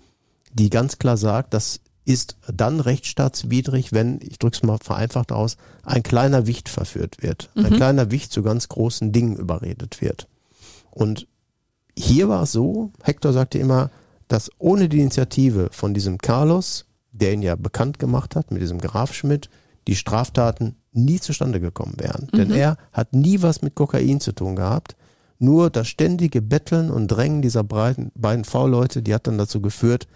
die 0.53 0.69
ganz 0.69 0.97
klar 0.97 1.17
sagt, 1.17 1.53
dass 1.53 1.81
ist 2.05 2.37
dann 2.47 2.79
rechtsstaatswidrig, 2.79 3.93
wenn, 3.93 4.19
ich 4.21 4.39
drücke 4.39 4.57
es 4.57 4.63
mal 4.63 4.77
vereinfacht 4.77 5.31
aus, 5.31 5.57
ein 5.83 6.03
kleiner 6.03 6.47
Wicht 6.47 6.69
verführt 6.69 7.21
wird. 7.21 7.49
Mhm. 7.55 7.65
Ein 7.65 7.73
kleiner 7.75 8.11
Wicht 8.11 8.31
zu 8.31 8.43
ganz 8.43 8.67
großen 8.67 9.11
Dingen 9.11 9.37
überredet 9.37 10.01
wird. 10.01 10.27
Und 10.93 11.27
hier 11.97 12.29
war 12.29 12.43
es 12.43 12.51
so, 12.51 12.91
Hector 13.03 13.33
sagte 13.33 13.59
immer, 13.59 13.89
dass 14.27 14.49
ohne 14.57 14.89
die 14.89 14.99
Initiative 14.99 15.69
von 15.71 15.93
diesem 15.93 16.17
Carlos, 16.17 16.85
der 17.11 17.33
ihn 17.33 17.41
ja 17.41 17.55
bekannt 17.55 17.99
gemacht 17.99 18.35
hat, 18.35 18.51
mit 18.51 18.61
diesem 18.61 18.79
Graf 18.79 19.13
Schmidt, 19.13 19.49
die 19.87 19.95
Straftaten 19.95 20.75
nie 20.91 21.19
zustande 21.19 21.59
gekommen 21.59 21.95
wären. 21.97 22.29
Mhm. 22.31 22.37
Denn 22.37 22.51
er 22.51 22.77
hat 22.91 23.13
nie 23.13 23.41
was 23.41 23.61
mit 23.61 23.75
Kokain 23.75 24.19
zu 24.19 24.31
tun 24.31 24.55
gehabt. 24.55 24.95
Nur 25.39 25.69
das 25.69 25.87
ständige 25.87 26.41
Betteln 26.41 26.89
und 26.89 27.07
Drängen 27.09 27.41
dieser 27.41 27.63
beiden, 27.63 28.11
beiden 28.15 28.45
V-Leute, 28.45 29.01
die 29.01 29.13
hat 29.13 29.27
dann 29.27 29.37
dazu 29.37 29.61
geführt, 29.61 30.07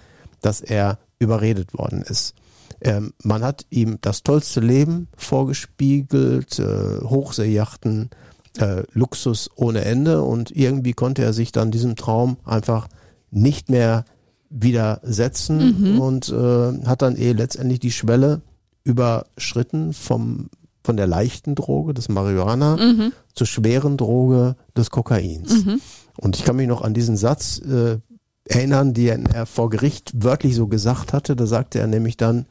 dass 0.41 0.61
er 0.61 0.99
überredet 1.19 1.73
worden 1.77 2.01
ist. 2.01 2.33
Ähm, 2.79 3.13
man 3.23 3.43
hat 3.43 3.65
ihm 3.69 3.97
das 4.01 4.23
tollste 4.23 4.59
Leben 4.59 5.07
vorgespiegelt, 5.17 6.59
äh, 6.59 7.01
Hochseejachten, 7.01 8.11
äh, 8.59 8.83
Luxus 8.93 9.49
ohne 9.55 9.85
Ende 9.85 10.21
und 10.21 10.51
irgendwie 10.51 10.93
konnte 10.93 11.23
er 11.23 11.33
sich 11.33 11.51
dann 11.51 11.71
diesem 11.71 11.95
Traum 11.95 12.37
einfach 12.45 12.87
nicht 13.31 13.69
mehr 13.69 14.05
widersetzen 14.49 15.93
mhm. 15.93 15.99
und 15.99 16.29
äh, 16.29 16.85
hat 16.85 17.01
dann 17.01 17.17
eh 17.17 17.33
letztendlich 17.33 17.79
die 17.79 17.91
Schwelle 17.91 18.41
überschritten 18.83 19.93
vom 19.93 20.49
von 20.83 20.95
der 20.95 21.07
leichten 21.07 21.53
Droge 21.53 21.93
des 21.93 22.07
Marihuana 22.07 22.77
mhm. 22.77 23.11
zur 23.33 23.45
schweren 23.45 23.97
Droge 23.97 24.55
des 24.77 24.89
Kokains. 24.89 25.65
Mhm. 25.65 25.81
Und 26.15 26.37
ich 26.37 26.45
kann 26.45 26.55
mich 26.55 26.69
noch 26.69 26.81
an 26.81 26.93
diesen 26.93 27.17
Satz 27.17 27.59
äh, 27.59 27.97
erinnern, 28.45 28.93
die 28.93 29.07
er 29.07 29.45
vor 29.45 29.69
Gericht 29.69 30.13
wörtlich 30.15 30.55
so 30.55 30.67
gesagt 30.67 31.11
hatte. 31.11 31.35
Da 31.35 31.45
sagte 31.45 31.79
er 31.79 31.87
nämlich 31.87 32.15
dann, 32.15 32.45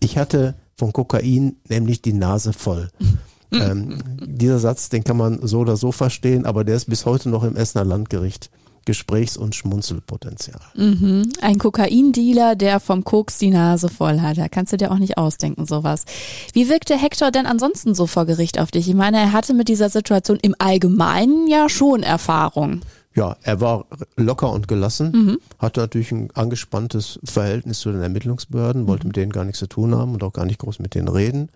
ich 0.00 0.16
hatte 0.16 0.54
von 0.74 0.94
Kokain 0.94 1.56
nämlich 1.68 2.00
die 2.00 2.14
Nase 2.14 2.54
voll. 2.54 2.88
Mhm. 2.98 3.18
ähm, 3.52 3.98
dieser 4.24 4.58
Satz, 4.58 4.88
den 4.88 5.04
kann 5.04 5.16
man 5.16 5.46
so 5.46 5.60
oder 5.60 5.76
so 5.76 5.92
verstehen, 5.92 6.46
aber 6.46 6.64
der 6.64 6.76
ist 6.76 6.88
bis 6.88 7.06
heute 7.06 7.28
noch 7.28 7.44
im 7.44 7.56
Essener 7.56 7.84
Landgericht 7.84 8.50
Gesprächs- 8.84 9.36
und 9.36 9.54
Schmunzelpotenzial. 9.54 10.60
Mhm. 10.74 11.32
Ein 11.40 11.58
Kokaindealer, 11.58 12.56
der 12.56 12.80
vom 12.80 13.04
Koks 13.04 13.38
die 13.38 13.50
Nase 13.50 13.88
voll 13.88 14.20
hat. 14.20 14.38
Da 14.38 14.48
kannst 14.48 14.72
du 14.72 14.76
dir 14.76 14.90
auch 14.90 14.98
nicht 14.98 15.18
ausdenken, 15.18 15.66
sowas. 15.66 16.04
Wie 16.52 16.68
wirkte 16.68 16.96
Hector 16.96 17.30
denn 17.30 17.46
ansonsten 17.46 17.94
so 17.94 18.06
vor 18.06 18.26
Gericht 18.26 18.58
auf 18.58 18.70
dich? 18.70 18.88
Ich 18.88 18.94
meine, 18.94 19.18
er 19.18 19.32
hatte 19.32 19.54
mit 19.54 19.68
dieser 19.68 19.88
Situation 19.88 20.38
im 20.42 20.56
Allgemeinen 20.58 21.46
ja 21.46 21.68
schon 21.68 22.02
Erfahrung. 22.02 22.80
Ja, 23.14 23.36
er 23.42 23.60
war 23.60 23.84
locker 24.16 24.50
und 24.50 24.68
gelassen, 24.68 25.36
hatte 25.58 25.80
natürlich 25.80 26.12
ein 26.12 26.30
angespanntes 26.32 27.20
Verhältnis 27.22 27.80
zu 27.80 27.92
den 27.92 28.00
Ermittlungsbehörden, 28.00 28.88
wollte 28.88 29.06
mit 29.06 29.16
denen 29.16 29.32
gar 29.32 29.44
nichts 29.44 29.58
zu 29.58 29.66
tun 29.66 29.94
haben 29.94 30.14
und 30.14 30.22
auch 30.22 30.32
gar 30.32 30.46
nicht 30.46 30.58
groß 30.60 30.78
mit 30.78 30.94
denen 30.94 31.08
reden. 31.08 31.50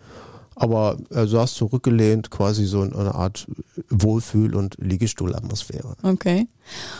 Aber 0.59 0.97
er 1.11 1.29
saß 1.29 1.53
zurückgelehnt, 1.53 2.31
quasi 2.31 2.65
so 2.65 2.83
in 2.83 2.95
einer 2.95 3.15
Art 3.15 3.47
Wohlfühl- 3.91 4.57
und 4.57 4.77
Liegestuhlatmosphäre. 4.79 5.97
Okay. 6.03 6.49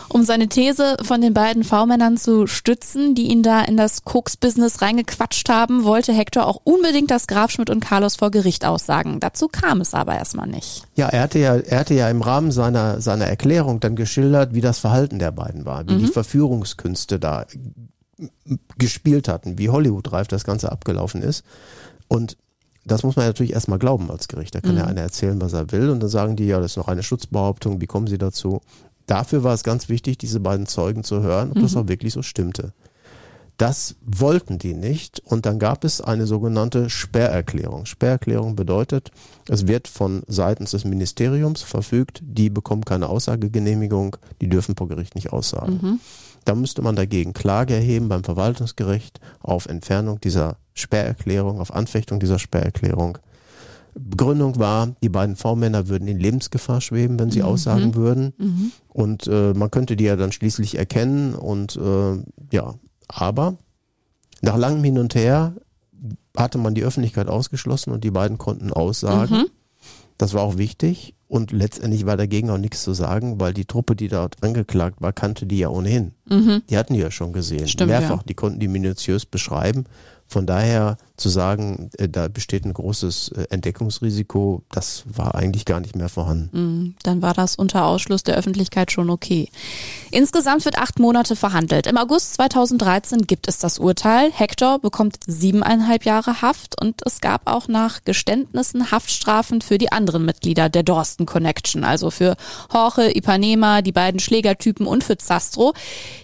Um 0.09 0.23
seine 0.23 0.47
These 0.47 0.97
von 1.01 1.21
den 1.21 1.33
beiden 1.33 1.63
V-Männern 1.63 2.17
zu 2.17 2.45
stützen, 2.45 3.15
die 3.15 3.31
ihn 3.31 3.41
da 3.41 3.63
in 3.63 3.75
das 3.75 4.03
Koks-Business 4.03 4.83
reingequatscht 4.83 5.49
haben, 5.49 5.83
wollte 5.85 6.13
Hector 6.13 6.45
auch 6.45 6.61
unbedingt, 6.63 7.09
dass 7.09 7.25
Graf 7.25 7.49
Schmidt 7.49 7.71
und 7.71 7.79
Carlos 7.79 8.15
vor 8.15 8.29
Gericht 8.29 8.63
aussagen. 8.63 9.19
Dazu 9.19 9.47
kam 9.47 9.81
es 9.81 9.95
aber 9.95 10.15
erstmal 10.15 10.47
nicht. 10.47 10.83
Ja, 10.95 11.09
er 11.09 11.23
hatte 11.23 11.39
ja, 11.39 11.55
er 11.55 11.79
hatte 11.79 11.95
ja 11.95 12.09
im 12.09 12.21
Rahmen 12.21 12.51
seiner, 12.51 13.01
seiner 13.01 13.25
Erklärung 13.25 13.79
dann 13.79 13.95
geschildert, 13.95 14.53
wie 14.53 14.61
das 14.61 14.77
Verhalten 14.77 15.17
der 15.17 15.31
beiden 15.31 15.65
war, 15.65 15.89
wie 15.89 15.97
die 15.97 16.07
Verführungskünste 16.07 17.19
da 17.19 17.47
gespielt 18.77 19.27
hatten, 19.27 19.57
wie 19.57 19.69
Hollywood-reif 19.69 20.27
das 20.27 20.43
Ganze 20.43 20.71
abgelaufen 20.71 21.23
ist. 21.23 21.43
Und 22.07 22.37
das 22.87 23.03
muss 23.03 23.15
man 23.15 23.25
natürlich 23.25 23.53
erstmal 23.53 23.79
glauben 23.79 24.09
als 24.09 24.27
Gericht. 24.27 24.55
Da 24.55 24.61
kann 24.61 24.77
ja 24.77 24.85
einer 24.85 25.01
erzählen, 25.01 25.39
was 25.41 25.53
er 25.53 25.71
will 25.71 25.89
und 25.89 25.99
dann 25.99 26.09
sagen 26.09 26.35
die, 26.35 26.45
ja, 26.45 26.59
das 26.59 26.71
ist 26.71 26.77
noch 26.77 26.87
eine 26.87 27.03
Schutzbehauptung, 27.03 27.81
wie 27.81 27.87
kommen 27.87 28.07
sie 28.07 28.17
dazu? 28.17 28.61
Dafür 29.05 29.43
war 29.43 29.53
es 29.53 29.63
ganz 29.63 29.89
wichtig, 29.89 30.17
diese 30.17 30.39
beiden 30.39 30.65
Zeugen 30.65 31.03
zu 31.03 31.21
hören, 31.21 31.51
ob 31.51 31.61
das 31.61 31.75
auch 31.75 31.87
wirklich 31.87 32.13
so 32.13 32.21
stimmte. 32.21 32.73
Das 33.57 33.95
wollten 34.05 34.59
die 34.59 34.75
nicht 34.75 35.19
und 35.25 35.47
dann 35.47 35.57
gab 35.57 35.83
es 35.83 35.99
eine 35.99 36.27
sogenannte 36.27 36.91
Sperrerklärung. 36.91 37.87
Sperrerklärung 37.87 38.55
bedeutet, 38.55 39.09
es 39.47 39.65
wird 39.65 39.87
von 39.87 40.21
seitens 40.27 40.71
des 40.71 40.85
Ministeriums 40.85 41.63
verfügt, 41.63 42.21
die 42.23 42.51
bekommen 42.51 42.85
keine 42.85 43.09
Aussagegenehmigung, 43.09 44.17
die 44.41 44.47
dürfen 44.49 44.75
vor 44.75 44.87
Gericht 44.87 45.15
nicht 45.15 45.33
aussagen. 45.33 45.79
Da 46.47 46.55
müsste 46.55 46.81
man 46.81 46.95
dagegen 46.95 47.33
Klage 47.33 47.73
erheben 47.73 48.07
beim 48.07 48.23
Verwaltungsgericht 48.23 49.19
auf 49.41 49.65
Entfernung 49.65 50.21
dieser 50.21 50.55
Sperrerklärung, 50.73 51.59
auf 51.59 51.73
Anfechtung 51.73 52.21
dieser 52.21 52.39
Sperrerklärung. 52.39 53.17
Begründung 53.93 54.57
war, 54.57 54.95
die 55.03 55.09
beiden 55.09 55.35
V-Männer 55.35 55.89
würden 55.89 56.07
in 56.07 56.17
Lebensgefahr 56.21 56.79
schweben, 56.79 57.19
wenn 57.19 57.31
sie 57.31 57.43
aussagen 57.43 57.95
würden. 57.95 58.33
Und 58.87 59.27
äh, 59.27 59.53
man 59.55 59.71
könnte 59.71 59.97
die 59.97 60.05
ja 60.05 60.15
dann 60.15 60.31
schließlich 60.31 60.77
erkennen. 60.77 61.35
Und 61.35 61.75
äh, 61.75 62.15
ja, 62.53 62.75
aber 63.09 63.57
nach 64.41 64.55
langem 64.55 64.85
Hin 64.85 64.99
und 64.99 65.15
Her 65.15 65.53
hatte 66.37 66.59
man 66.59 66.75
die 66.75 66.83
Öffentlichkeit 66.83 67.27
ausgeschlossen 67.27 67.91
und 67.91 68.05
die 68.05 68.11
beiden 68.11 68.37
konnten 68.37 68.71
aussagen. 68.71 69.47
Das 70.17 70.33
war 70.33 70.43
auch 70.43 70.57
wichtig. 70.57 71.13
Und 71.27 71.51
letztendlich 71.51 72.05
war 72.05 72.15
dagegen 72.15 72.49
auch 72.51 72.57
nichts 72.57 72.83
zu 72.83 72.93
sagen, 72.93 73.41
weil 73.41 73.53
die 73.53 73.65
Truppe, 73.65 73.97
die 73.97 74.07
dort 74.07 74.41
angeklagt 74.41 75.01
war, 75.01 75.11
kannte 75.11 75.45
die 75.45 75.57
ja 75.57 75.67
ohnehin. 75.67 76.13
Die 76.29 76.77
hatten 76.77 76.93
die 76.93 76.99
ja 76.99 77.11
schon 77.11 77.33
gesehen. 77.33 77.67
Stimmt, 77.67 77.89
Mehrfach. 77.89 78.17
ja. 78.17 78.23
Die 78.27 78.33
konnten 78.33 78.59
die 78.59 78.67
minutiös 78.67 79.25
beschreiben. 79.25 79.85
Von 80.29 80.45
daher 80.45 80.97
zu 81.15 81.29
sagen, 81.29 81.89
äh, 81.97 82.09
da 82.09 82.27
besteht 82.27 82.65
ein 82.65 82.73
großes 82.73 83.29
äh, 83.29 83.45
Entdeckungsrisiko, 83.49 84.61
das 84.69 85.03
war 85.05 85.35
eigentlich 85.35 85.63
gar 85.63 85.79
nicht 85.79 85.95
mehr 85.95 86.09
vorhanden. 86.09 86.95
Dann 87.03 87.21
war 87.21 87.33
das 87.33 87.55
unter 87.55 87.85
Ausschluss 87.85 88.23
der 88.23 88.35
Öffentlichkeit 88.35 88.91
schon 88.91 89.09
okay. 89.09 89.49
Insgesamt 90.11 90.65
wird 90.65 90.77
acht 90.77 90.99
Monate 90.99 91.37
verhandelt. 91.37 91.87
Im 91.87 91.97
August 91.97 92.33
2013 92.35 93.21
gibt 93.21 93.47
es 93.47 93.57
das 93.57 93.79
Urteil. 93.79 94.29
Hector 94.31 94.79
bekommt 94.79 95.17
siebeneinhalb 95.25 96.03
Jahre 96.03 96.41
Haft 96.41 96.79
und 96.79 97.01
es 97.05 97.21
gab 97.21 97.49
auch 97.49 97.69
nach 97.69 98.03
Geständnissen 98.03 98.91
Haftstrafen 98.91 99.61
für 99.61 99.77
die 99.77 99.93
anderen 99.93 100.25
Mitglieder 100.25 100.67
der 100.67 100.83
Dorsten 100.83 101.25
Connection, 101.25 101.85
also 101.85 102.11
für 102.11 102.35
Jorge, 102.71 103.15
Ipanema, 103.15 103.81
die 103.81 103.93
beiden 103.93 104.19
Schlägertypen 104.19 104.85
und 104.85 105.05
für 105.05 105.17
Zastro. 105.17 105.73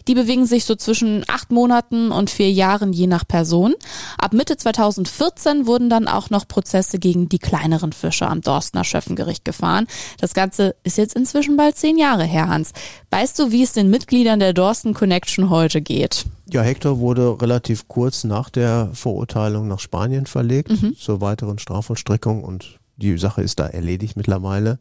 Die 0.08 0.14
bewegen 0.14 0.46
sich 0.46 0.66
so 0.66 0.76
zwischen 0.76 1.24
acht 1.28 1.52
Monaten 1.52 2.12
und 2.12 2.30
vier 2.30 2.52
Jahren 2.52 2.94
je 2.94 3.08
nach 3.08 3.28
Person. 3.28 3.74
Ab 4.18 4.34
Mitte 4.34 4.58
2014 4.58 5.66
wurden 5.66 5.90
dann 5.90 6.08
auch 6.08 6.30
noch 6.30 6.48
Prozesse 6.48 7.00
gegen 7.00 7.30
die 7.30 7.40
kleineren 7.40 7.94
Fische 7.94 8.28
am 8.28 8.42
Dorstener 8.42 8.84
Schöffengericht 8.84 9.46
gefahren. 9.46 9.88
Das 10.20 10.34
Ganze 10.34 10.76
ist 10.84 10.98
jetzt 10.98 11.16
inzwischen 11.16 11.58
bald 11.58 11.78
zehn 11.78 11.98
Jahre 11.98 12.26
her, 12.26 12.48
Hans. 12.48 12.74
Weißt 13.12 13.38
du, 13.40 13.52
wie 13.52 13.64
es 13.64 13.74
den 13.74 13.90
Mitgliedern 13.90 14.40
der 14.40 14.54
Dorsten 14.54 14.94
Connection 14.94 15.50
heute 15.50 15.82
geht? 15.82 16.26
Ja, 16.50 16.62
Hector 16.62 17.00
wurde 17.00 17.42
relativ 17.42 17.88
kurz 17.88 18.24
nach 18.24 18.50
der 18.50 18.90
Verurteilung 18.94 19.68
nach 19.68 19.80
Spanien 19.80 20.26
verlegt 20.26 20.72
zur 21.00 21.22
weiteren 21.22 21.58
Strafvollstreckung 21.58 22.44
und 22.44 22.80
die 22.98 23.18
Sache 23.18 23.42
ist 23.42 23.60
da 23.60 23.68
erledigt 23.68 24.18
mittlerweile. 24.18 24.80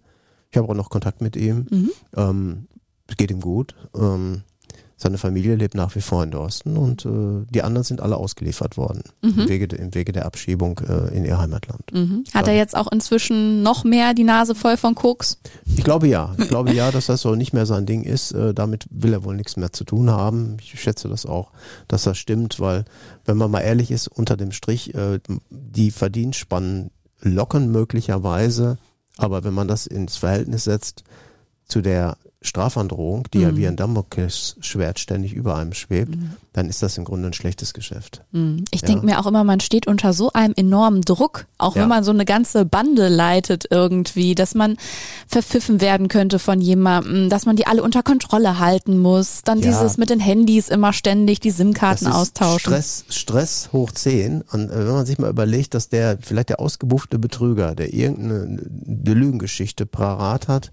Ich 0.51 0.59
habe 0.59 0.69
auch 0.69 0.75
noch 0.75 0.91
Kontakt 0.91 1.21
mit 1.23 1.35
ihm. 1.35 1.67
Ähm, 2.15 2.67
es 3.09 3.17
geht 3.17 3.31
ihm 3.31 3.41
gut. 3.41 3.75
Ähm, 3.97 4.43
seine 5.03 5.19
Familie 5.19 5.57
lebt 5.57 5.75
nach 5.75 5.95
wie 5.97 6.01
vor 6.01 6.23
in 6.23 6.31
Dorsten 6.31 6.77
und 6.77 7.05
äh, 7.05 7.45
die 7.51 7.63
anderen 7.63 7.85
sind 7.85 8.01
alle 8.01 8.17
ausgeliefert 8.17 8.77
worden 8.77 9.03
im, 9.21 9.49
Wege, 9.49 9.75
im 9.77 9.95
Wege 9.95 10.13
der 10.13 10.27
Abschiebung 10.27 10.79
äh, 10.79 11.15
in 11.15 11.25
ihr 11.25 11.39
Heimatland. 11.39 11.83
Hat 12.33 12.49
er 12.49 12.55
jetzt 12.55 12.77
auch 12.77 12.91
inzwischen 12.91 13.63
noch 13.63 13.85
mehr 13.85 14.15
die 14.15 14.25
Nase 14.25 14.55
voll 14.55 14.77
von 14.77 14.95
Koks? 14.95 15.39
Ich 15.65 15.85
glaube 15.85 16.07
ja. 16.07 16.35
Ich 16.39 16.49
glaube 16.49 16.73
ja, 16.73 16.91
dass 16.91 17.07
das 17.07 17.21
so 17.21 17.35
nicht 17.35 17.53
mehr 17.53 17.67
sein 17.67 17.85
Ding 17.85 18.05
ist. 18.05 18.33
Äh, 18.33 18.55
damit 18.55 18.87
will 18.91 19.13
er 19.13 19.25
wohl 19.25 19.37
nichts 19.37 19.57
mehr 19.57 19.73
zu 19.73 19.85
tun 19.85 20.11
haben. 20.11 20.57
Ich 20.61 20.81
schätze 20.81 21.09
das 21.09 21.27
auch, 21.27 21.51
dass 21.89 22.05
das 22.05 22.17
stimmt, 22.17 22.61
weil, 22.61 22.85
wenn 23.25 23.37
man 23.37 23.51
mal 23.51 23.61
ehrlich 23.61 23.91
ist, 23.91 24.09
unter 24.09 24.37
dem 24.37 24.53
Strich, 24.53 24.95
äh, 24.95 25.19
die 25.51 25.91
Verdienstspannen 25.91 26.91
locken 27.21 27.71
möglicherweise, 27.71 28.79
aber 29.17 29.45
wenn 29.45 29.55
man 29.55 29.69
das 29.69 29.87
ins 29.87 30.17
Verhältnis 30.17 30.65
setzt 30.65 31.05
zu 31.67 31.81
der 31.81 32.17
Strafandrohung, 32.43 33.29
die 33.33 33.41
ja 33.41 33.57
wie 33.57 33.67
ein 33.67 33.77
Damoklesschwert 33.77 34.99
ständig 34.99 35.33
über 35.33 35.57
einem 35.57 35.73
schwebt, 35.73 36.15
dann 36.53 36.69
ist 36.69 36.83
das 36.83 36.99
im 36.99 37.05
Grunde 37.05 37.29
ein 37.29 37.33
schlechtes 37.33 37.73
Geschäft. 37.73 38.23
Ich 38.71 38.83
Ja. 38.83 38.87
denke 38.89 39.07
mir 39.07 39.19
auch 39.21 39.27
immer, 39.27 39.43
man 39.45 39.61
steht 39.61 39.87
unter 39.87 40.13
so 40.13 40.33
einem 40.33 40.53
enormen 40.57 41.03
Druck, 41.03 41.47
auch 41.59 41.75
Ja. 41.77 41.83
wenn 41.83 41.89
man 41.89 42.05
so 42.05 42.11
eine 42.11 42.25
ganze 42.25 42.65
Bande 42.65 43.09
leitet 43.09 43.67
irgendwie, 43.71 44.35
dass 44.35 44.55
man 44.55 44.77
verpfiffen 45.27 45.81
werden 45.81 46.09
könnte 46.09 46.39
von 46.39 46.61
jemandem, 46.61 47.31
dass 47.31 47.47
man 47.47 47.57
die 47.57 47.67
alle 47.67 47.83
unter 47.83 48.03
Kontrolle 48.03 48.59
halten 48.59 48.99
muss, 48.99 49.43
dann 49.45 49.61
Ja. 49.61 49.71
dieses 49.71 49.97
mit 49.97 50.11
den 50.11 50.21
Handys 50.21 50.69
immer 50.69 50.93
ständig 50.93 51.41
die 51.41 51.51
SIM-Karten 51.51 52.07
austauschen. 52.09 52.59
Stress, 52.61 53.05
Stress 53.09 53.71
hoch 53.73 53.93
10. 53.93 54.43
Und 54.53 54.71
äh, 54.71 54.79
wenn 54.87 54.93
man 54.95 55.07
sich 55.07 55.19
mal 55.19 55.31
überlegt, 55.31 55.75
dass 55.75 55.89
der, 55.89 56.19
vielleicht 56.21 56.51
der 56.51 56.61
ausgebuffte 56.61 57.19
Betrüger, 57.19 57.75
der 57.75 57.95
irgendeine 57.95 58.43
eine 58.43 59.15
Lügengeschichte 59.15 59.87
parat 59.87 60.49
hat, 60.49 60.71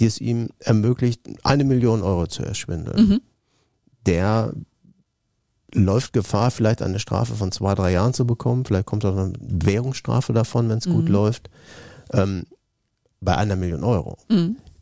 die 0.00 0.06
es 0.06 0.20
ihm 0.20 0.48
ermöglicht, 0.58 1.22
eine 1.42 1.64
Million 1.64 2.02
Euro 2.02 2.26
zu 2.26 2.42
erschwindeln, 2.42 2.96
der 4.06 4.52
läuft 5.74 6.12
Gefahr, 6.12 6.50
vielleicht 6.50 6.82
eine 6.82 6.98
Strafe 6.98 7.34
von 7.34 7.52
zwei, 7.52 7.74
drei 7.74 7.92
Jahren 7.92 8.14
zu 8.14 8.26
bekommen. 8.26 8.64
Vielleicht 8.64 8.86
kommt 8.86 9.04
auch 9.04 9.16
eine 9.16 9.32
Währungsstrafe 9.40 10.32
davon, 10.32 10.68
wenn 10.68 10.78
es 10.78 10.86
gut 10.86 11.08
läuft. 11.08 11.50
Ähm, 12.12 12.44
bei 13.20 13.36
einer 13.36 13.56
Million 13.56 13.84
Euro. 13.84 14.18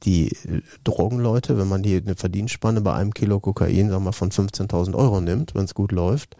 Die 0.04 0.28
äh, 0.28 0.62
Drogenleute, 0.84 1.56
wenn 1.58 1.68
man 1.68 1.82
die 1.82 1.96
eine 1.96 2.14
Verdienstspanne 2.14 2.80
bei 2.80 2.94
einem 2.94 3.14
Kilo 3.14 3.40
Kokain 3.40 3.88
sagen 3.88 4.02
wir 4.02 4.06
mal, 4.06 4.12
von 4.12 4.30
15.000 4.30 4.94
Euro 4.94 5.20
nimmt, 5.20 5.54
wenn 5.54 5.64
es 5.64 5.74
gut 5.74 5.92
läuft, 5.92 6.36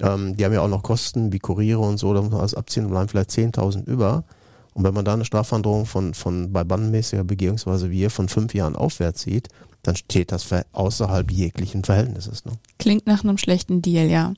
ähm, 0.00 0.36
die 0.36 0.44
haben 0.44 0.52
ja 0.52 0.60
auch 0.60 0.68
noch 0.68 0.82
Kosten 0.82 1.32
wie 1.32 1.38
Kuriere 1.38 1.80
und 1.80 1.98
so, 1.98 2.14
da 2.14 2.22
muss 2.22 2.30
man 2.30 2.40
alles 2.40 2.54
abziehen 2.54 2.84
und 2.84 2.90
bleiben 2.90 3.08
vielleicht 3.08 3.30
10.000 3.30 3.86
über. 3.86 4.24
Und 4.74 4.84
wenn 4.84 4.94
man 4.94 5.04
da 5.04 5.14
eine 5.14 5.24
Strafandrohung 5.24 5.86
von, 5.86 6.14
von 6.14 6.52
bei 6.52 6.64
bandenmäßiger 6.64 7.24
Begehungsweise 7.24 7.90
wie 7.90 7.98
hier 7.98 8.10
von 8.10 8.28
fünf 8.28 8.54
Jahren 8.54 8.76
aufwärts 8.76 9.22
sieht, 9.22 9.48
dann 9.82 9.96
steht 9.96 10.30
das 10.30 10.46
außerhalb 10.72 11.30
jeglichen 11.30 11.84
Verhältnisses. 11.84 12.44
Ne? 12.44 12.52
Klingt 12.78 13.06
nach 13.06 13.24
einem 13.24 13.38
schlechten 13.38 13.80
Deal, 13.80 14.10
ja. 14.10 14.34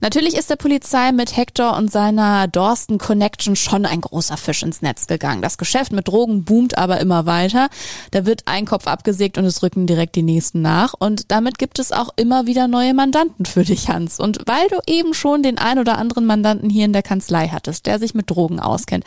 Natürlich 0.00 0.36
ist 0.36 0.50
der 0.50 0.56
Polizei 0.56 1.12
mit 1.12 1.36
Hector 1.36 1.76
und 1.76 1.90
seiner 1.90 2.46
Dorsten 2.46 2.98
Connection 2.98 3.56
schon 3.56 3.86
ein 3.86 4.02
großer 4.02 4.36
Fisch 4.36 4.62
ins 4.62 4.82
Netz 4.82 5.06
gegangen. 5.06 5.40
Das 5.40 5.56
Geschäft 5.56 5.92
mit 5.92 6.08
Drogen 6.08 6.44
boomt 6.44 6.76
aber 6.76 7.00
immer 7.00 7.24
weiter. 7.24 7.70
Da 8.10 8.26
wird 8.26 8.42
ein 8.46 8.66
Kopf 8.66 8.86
abgesägt 8.86 9.38
und 9.38 9.46
es 9.46 9.62
rücken 9.62 9.86
direkt 9.86 10.14
die 10.14 10.22
nächsten 10.22 10.60
nach. 10.60 10.94
Und 10.98 11.30
damit 11.30 11.58
gibt 11.58 11.78
es 11.78 11.92
auch 11.92 12.10
immer 12.16 12.46
wieder 12.46 12.68
neue 12.68 12.92
Mandanten 12.92 13.46
für 13.46 13.64
dich, 13.64 13.88
Hans. 13.88 14.20
Und 14.20 14.40
weil 14.46 14.68
du 14.68 14.76
eben 14.86 15.14
schon 15.14 15.42
den 15.42 15.56
ein 15.56 15.78
oder 15.78 15.96
anderen 15.96 16.26
Mandanten 16.26 16.68
hier 16.68 16.84
in 16.84 16.92
der 16.92 17.02
Kanzlei 17.02 17.48
hattest, 17.48 17.86
der 17.86 17.98
sich 17.98 18.14
mit 18.14 18.28
Drogen 18.30 18.60
auskennt, 18.60 19.04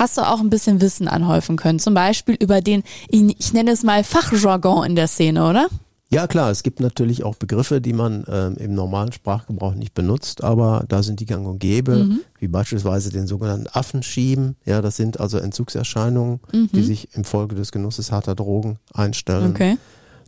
hast 0.00 0.16
du 0.16 0.22
auch 0.22 0.40
ein 0.40 0.50
bisschen 0.50 0.80
Wissen 0.80 1.06
anhäufen 1.06 1.56
können. 1.56 1.78
Zum 1.78 1.94
Beispiel 1.94 2.34
über 2.34 2.60
den, 2.60 2.82
ich 3.08 3.52
nenne 3.52 3.70
es 3.70 3.84
mal 3.84 4.02
Fachjargon 4.02 4.84
in 4.84 4.96
der 4.96 5.06
Szene, 5.06 5.48
oder? 5.48 5.68
Ja 6.12 6.26
klar, 6.26 6.50
es 6.50 6.64
gibt 6.64 6.80
natürlich 6.80 7.22
auch 7.22 7.36
Begriffe, 7.36 7.80
die 7.80 7.92
man 7.92 8.24
ähm, 8.26 8.56
im 8.56 8.74
normalen 8.74 9.12
Sprachgebrauch 9.12 9.74
nicht 9.74 9.94
benutzt, 9.94 10.42
aber 10.42 10.84
da 10.88 11.04
sind 11.04 11.20
die 11.20 11.26
gang 11.26 11.46
und 11.46 11.60
gäbe, 11.60 12.18
wie 12.40 12.48
beispielsweise 12.48 13.10
den 13.10 13.28
sogenannten 13.28 13.68
Affenschieben. 13.72 14.56
Ja, 14.64 14.82
das 14.82 14.96
sind 14.96 15.20
also 15.20 15.38
Entzugserscheinungen, 15.38 16.40
die 16.52 16.82
sich 16.82 17.14
infolge 17.14 17.54
des 17.54 17.70
Genusses 17.70 18.10
harter 18.10 18.34
Drogen 18.34 18.78
einstellen. 18.92 19.50
Okay. 19.50 19.76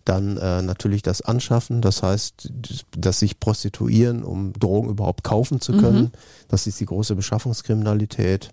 Dann 0.04 0.36
äh, 0.36 0.62
natürlich 0.62 1.02
das 1.02 1.22
Anschaffen, 1.22 1.80
das 1.80 2.02
heißt, 2.02 2.52
dass 2.96 3.20
sich 3.20 3.40
prostituieren, 3.40 4.22
um 4.24 4.52
Drogen 4.52 4.88
überhaupt 4.88 5.24
kaufen 5.24 5.60
zu 5.60 5.72
können. 5.72 6.02
Mhm. 6.02 6.10
Das 6.48 6.66
ist 6.66 6.78
die 6.80 6.86
große 6.86 7.14
Beschaffungskriminalität. 7.16 8.50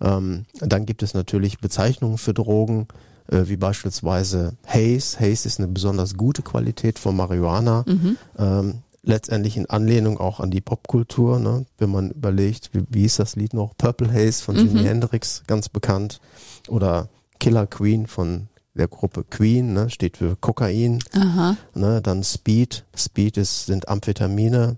Ähm, 0.00 0.46
dann 0.60 0.86
gibt 0.86 1.02
es 1.02 1.14
natürlich 1.14 1.58
Bezeichnungen 1.58 2.18
für 2.18 2.34
Drogen, 2.34 2.88
äh, 3.30 3.44
wie 3.46 3.56
beispielsweise 3.56 4.56
Haze. 4.66 5.18
Haze 5.18 5.48
ist 5.48 5.58
eine 5.58 5.68
besonders 5.68 6.16
gute 6.16 6.42
Qualität 6.42 6.98
von 6.98 7.16
Marihuana. 7.16 7.84
Mhm. 7.86 8.16
Ähm, 8.38 8.74
letztendlich 9.02 9.56
in 9.56 9.66
Anlehnung 9.66 10.18
auch 10.18 10.40
an 10.40 10.50
die 10.50 10.60
Popkultur, 10.60 11.38
ne? 11.38 11.64
wenn 11.78 11.90
man 11.90 12.10
überlegt, 12.10 12.70
wie, 12.72 12.84
wie 12.88 13.04
ist 13.04 13.18
das 13.18 13.36
Lied 13.36 13.54
noch? 13.54 13.76
Purple 13.76 14.12
Haze 14.12 14.42
von 14.42 14.56
Jimi 14.56 14.80
mhm. 14.80 14.86
Hendrix, 14.86 15.42
ganz 15.46 15.68
bekannt. 15.68 16.20
Oder 16.68 17.08
Killer 17.40 17.66
Queen 17.66 18.06
von 18.06 18.48
der 18.74 18.88
Gruppe 18.88 19.24
Queen, 19.24 19.72
ne, 19.72 19.90
steht 19.90 20.18
für 20.18 20.36
Kokain. 20.36 21.00
Aha. 21.12 21.56
Ne, 21.74 22.00
dann 22.00 22.22
Speed. 22.22 22.84
Speed 22.94 23.36
ist, 23.36 23.66
sind 23.66 23.88
Amphetamine. 23.88 24.76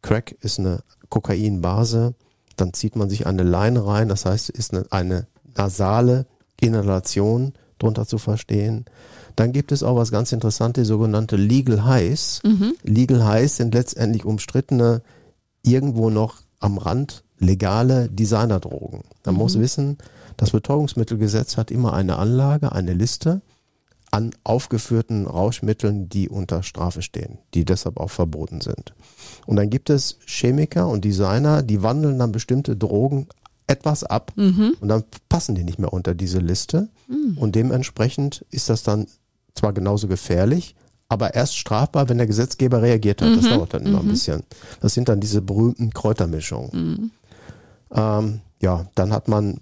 Crack 0.00 0.32
ist 0.40 0.58
eine 0.58 0.82
Kokainbase. 1.10 2.14
Dann 2.56 2.72
zieht 2.72 2.96
man 2.96 3.08
sich 3.08 3.26
eine 3.26 3.42
Leine 3.42 3.86
rein. 3.86 4.08
Das 4.08 4.24
heißt, 4.24 4.50
ist 4.50 4.72
eine, 4.72 4.84
eine 4.90 5.26
nasale 5.56 6.26
Inhalation 6.60 7.54
drunter 7.78 8.06
zu 8.06 8.18
verstehen. 8.18 8.84
Dann 9.36 9.52
gibt 9.52 9.72
es 9.72 9.82
auch 9.82 9.96
was 9.96 10.10
ganz 10.10 10.32
Interessantes, 10.32 10.88
sogenannte 10.88 11.36
Legal 11.36 11.84
Highs. 11.84 12.40
Mhm. 12.44 12.74
Legal 12.82 13.24
Highs 13.24 13.56
sind 13.56 13.74
letztendlich 13.74 14.24
umstrittene, 14.24 15.02
irgendwo 15.62 16.10
noch 16.10 16.36
am 16.60 16.78
Rand 16.78 17.24
legale 17.38 18.08
Designerdrogen. 18.08 19.00
Man 19.24 19.34
mhm. 19.34 19.40
muss 19.40 19.58
wissen, 19.58 19.98
das 20.36 20.50
Betäubungsmittelgesetz 20.50 21.56
hat 21.56 21.70
immer 21.70 21.92
eine 21.94 22.16
Anlage, 22.16 22.72
eine 22.72 22.92
Liste 22.92 23.42
an 24.12 24.30
aufgeführten 24.44 25.26
Rauschmitteln, 25.26 26.08
die 26.08 26.28
unter 26.28 26.62
Strafe 26.62 27.00
stehen, 27.00 27.38
die 27.54 27.64
deshalb 27.64 27.98
auch 27.98 28.10
verboten 28.10 28.60
sind. 28.60 28.94
Und 29.46 29.56
dann 29.56 29.70
gibt 29.70 29.88
es 29.88 30.18
Chemiker 30.26 30.86
und 30.86 31.04
Designer, 31.04 31.62
die 31.62 31.82
wandeln 31.82 32.18
dann 32.18 32.30
bestimmte 32.30 32.76
Drogen 32.76 33.26
etwas 33.66 34.04
ab 34.04 34.32
mhm. 34.36 34.76
und 34.80 34.88
dann 34.88 35.04
passen 35.30 35.54
die 35.54 35.64
nicht 35.64 35.78
mehr 35.78 35.94
unter 35.94 36.14
diese 36.14 36.40
Liste. 36.40 36.90
Mhm. 37.08 37.38
Und 37.38 37.54
dementsprechend 37.54 38.44
ist 38.50 38.68
das 38.68 38.82
dann 38.82 39.06
zwar 39.54 39.72
genauso 39.72 40.08
gefährlich, 40.08 40.76
aber 41.08 41.34
erst 41.34 41.56
strafbar, 41.56 42.10
wenn 42.10 42.18
der 42.18 42.26
Gesetzgeber 42.26 42.82
reagiert 42.82 43.22
hat. 43.22 43.30
Mhm. 43.30 43.36
Das 43.36 43.48
dauert 43.48 43.72
dann 43.72 43.86
immer 43.86 44.00
ein 44.00 44.06
mhm. 44.06 44.10
bisschen. 44.10 44.42
Das 44.80 44.92
sind 44.92 45.08
dann 45.08 45.20
diese 45.20 45.40
berühmten 45.40 45.90
Kräutermischungen. 45.90 46.70
Mhm. 46.72 47.10
Ähm, 47.94 48.40
ja, 48.60 48.86
dann 48.94 49.10
hat 49.10 49.28
man 49.28 49.60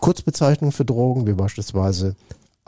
Kurzbezeichnungen 0.00 0.72
für 0.72 0.86
Drogen, 0.86 1.26
wie 1.26 1.34
beispielsweise 1.34 2.16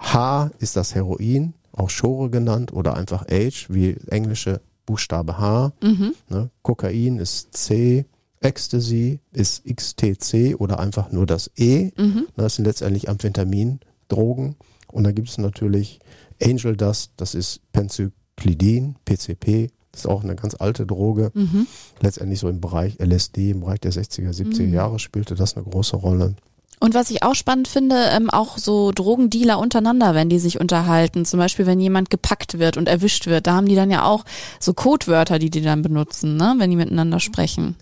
H 0.01 0.51
ist 0.59 0.77
das 0.77 0.95
Heroin, 0.95 1.55
auch 1.73 1.91
Schore 1.91 2.31
genannt 2.31 2.73
oder 2.73 2.97
einfach 2.97 3.27
H, 3.31 3.67
wie 3.69 3.97
englische 4.09 4.61
Buchstabe 4.87 5.39
H. 5.39 5.73
Mhm. 5.83 6.15
Ne? 6.29 6.51
Kokain 6.63 7.19
ist 7.19 7.55
C, 7.55 8.07
Ecstasy 8.41 9.21
ist 9.33 9.65
XTC 9.67 10.59
oder 10.59 10.81
einfach 10.81 11.13
nur 11.13 11.27
das 11.27 11.51
E. 11.57 11.91
Mhm. 11.97 12.15
Ne, 12.15 12.27
das 12.37 12.57
sind 12.57 12.65
letztendlich 12.65 13.09
Amphetamin-Drogen. 13.09 14.57
Und 14.89 15.05
dann 15.05 15.15
gibt 15.15 15.29
es 15.29 15.39
natürlich 15.39 16.01
Angel 16.43 16.77
Dust, 16.77 17.13
das 17.17 17.35
ist 17.35 17.61
Penzyklidin, 17.73 18.97
PCP, 19.05 19.71
das 19.93 20.03
ist 20.03 20.07
auch 20.07 20.25
eine 20.25 20.37
ganz 20.37 20.55
alte 20.55 20.87
Droge. 20.87 21.31
Mhm. 21.35 21.67
Letztendlich 22.01 22.41
so 22.41 22.49
im 22.49 22.61
Bereich 22.61 22.99
LSD, 22.99 23.51
im 23.51 23.61
Bereich 23.61 23.81
der 23.81 23.93
60er, 23.93 24.31
70er 24.31 24.67
mhm. 24.67 24.75
Jahre 24.75 24.99
spielte 24.99 25.35
das 25.35 25.57
eine 25.57 25.65
große 25.65 25.97
Rolle. 25.97 26.35
Und 26.83 26.95
was 26.95 27.11
ich 27.11 27.23
auch 27.23 27.35
spannend 27.35 27.69
finde, 27.69 27.95
ähm, 28.11 28.31
auch 28.31 28.57
so 28.57 28.91
Drogendealer 28.91 29.59
untereinander, 29.59 30.15
wenn 30.15 30.31
die 30.31 30.39
sich 30.39 30.59
unterhalten. 30.59 31.27
Zum 31.27 31.39
Beispiel, 31.39 31.67
wenn 31.67 31.79
jemand 31.79 32.09
gepackt 32.09 32.59
wird 32.59 32.79
und 32.79 32.89
erwischt 32.89 33.27
wird, 33.27 33.47
da 33.47 33.55
haben 33.55 33.67
die 33.67 33.75
dann 33.75 33.91
ja 33.91 34.05
auch 34.05 34.25
so 34.59 34.73
Codewörter, 34.73 35.39
die 35.39 35.51
die 35.51 35.61
dann 35.61 35.83
benutzen, 35.83 36.37
ne? 36.37 36.55
wenn 36.57 36.71
die 36.71 36.77
miteinander 36.77 37.21
sprechen. 37.21 37.77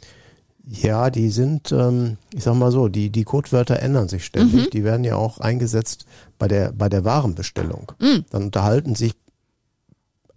Ja, 0.70 1.11
die 1.11 1.30
sind, 1.30 1.70
ähm, 1.70 2.18
ich 2.34 2.42
sag 2.42 2.54
mal 2.54 2.72
so, 2.72 2.88
die, 2.88 3.08
die 3.08 3.24
Codewörter 3.24 3.80
ändern 3.80 4.08
sich 4.08 4.24
ständig. 4.24 4.66
Mhm. 4.66 4.70
Die 4.70 4.84
werden 4.84 5.04
ja 5.04 5.14
auch 5.14 5.38
eingesetzt 5.38 6.04
bei 6.37 6.48
der, 6.48 6.72
bei 6.72 6.88
der 6.88 7.04
Warenbestellung. 7.04 7.92
Mhm. 8.00 8.24
Dann 8.30 8.42
unterhalten 8.44 8.96
sich 8.96 9.14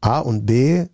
A 0.02 0.20
und 0.20 0.46
B 0.46 0.86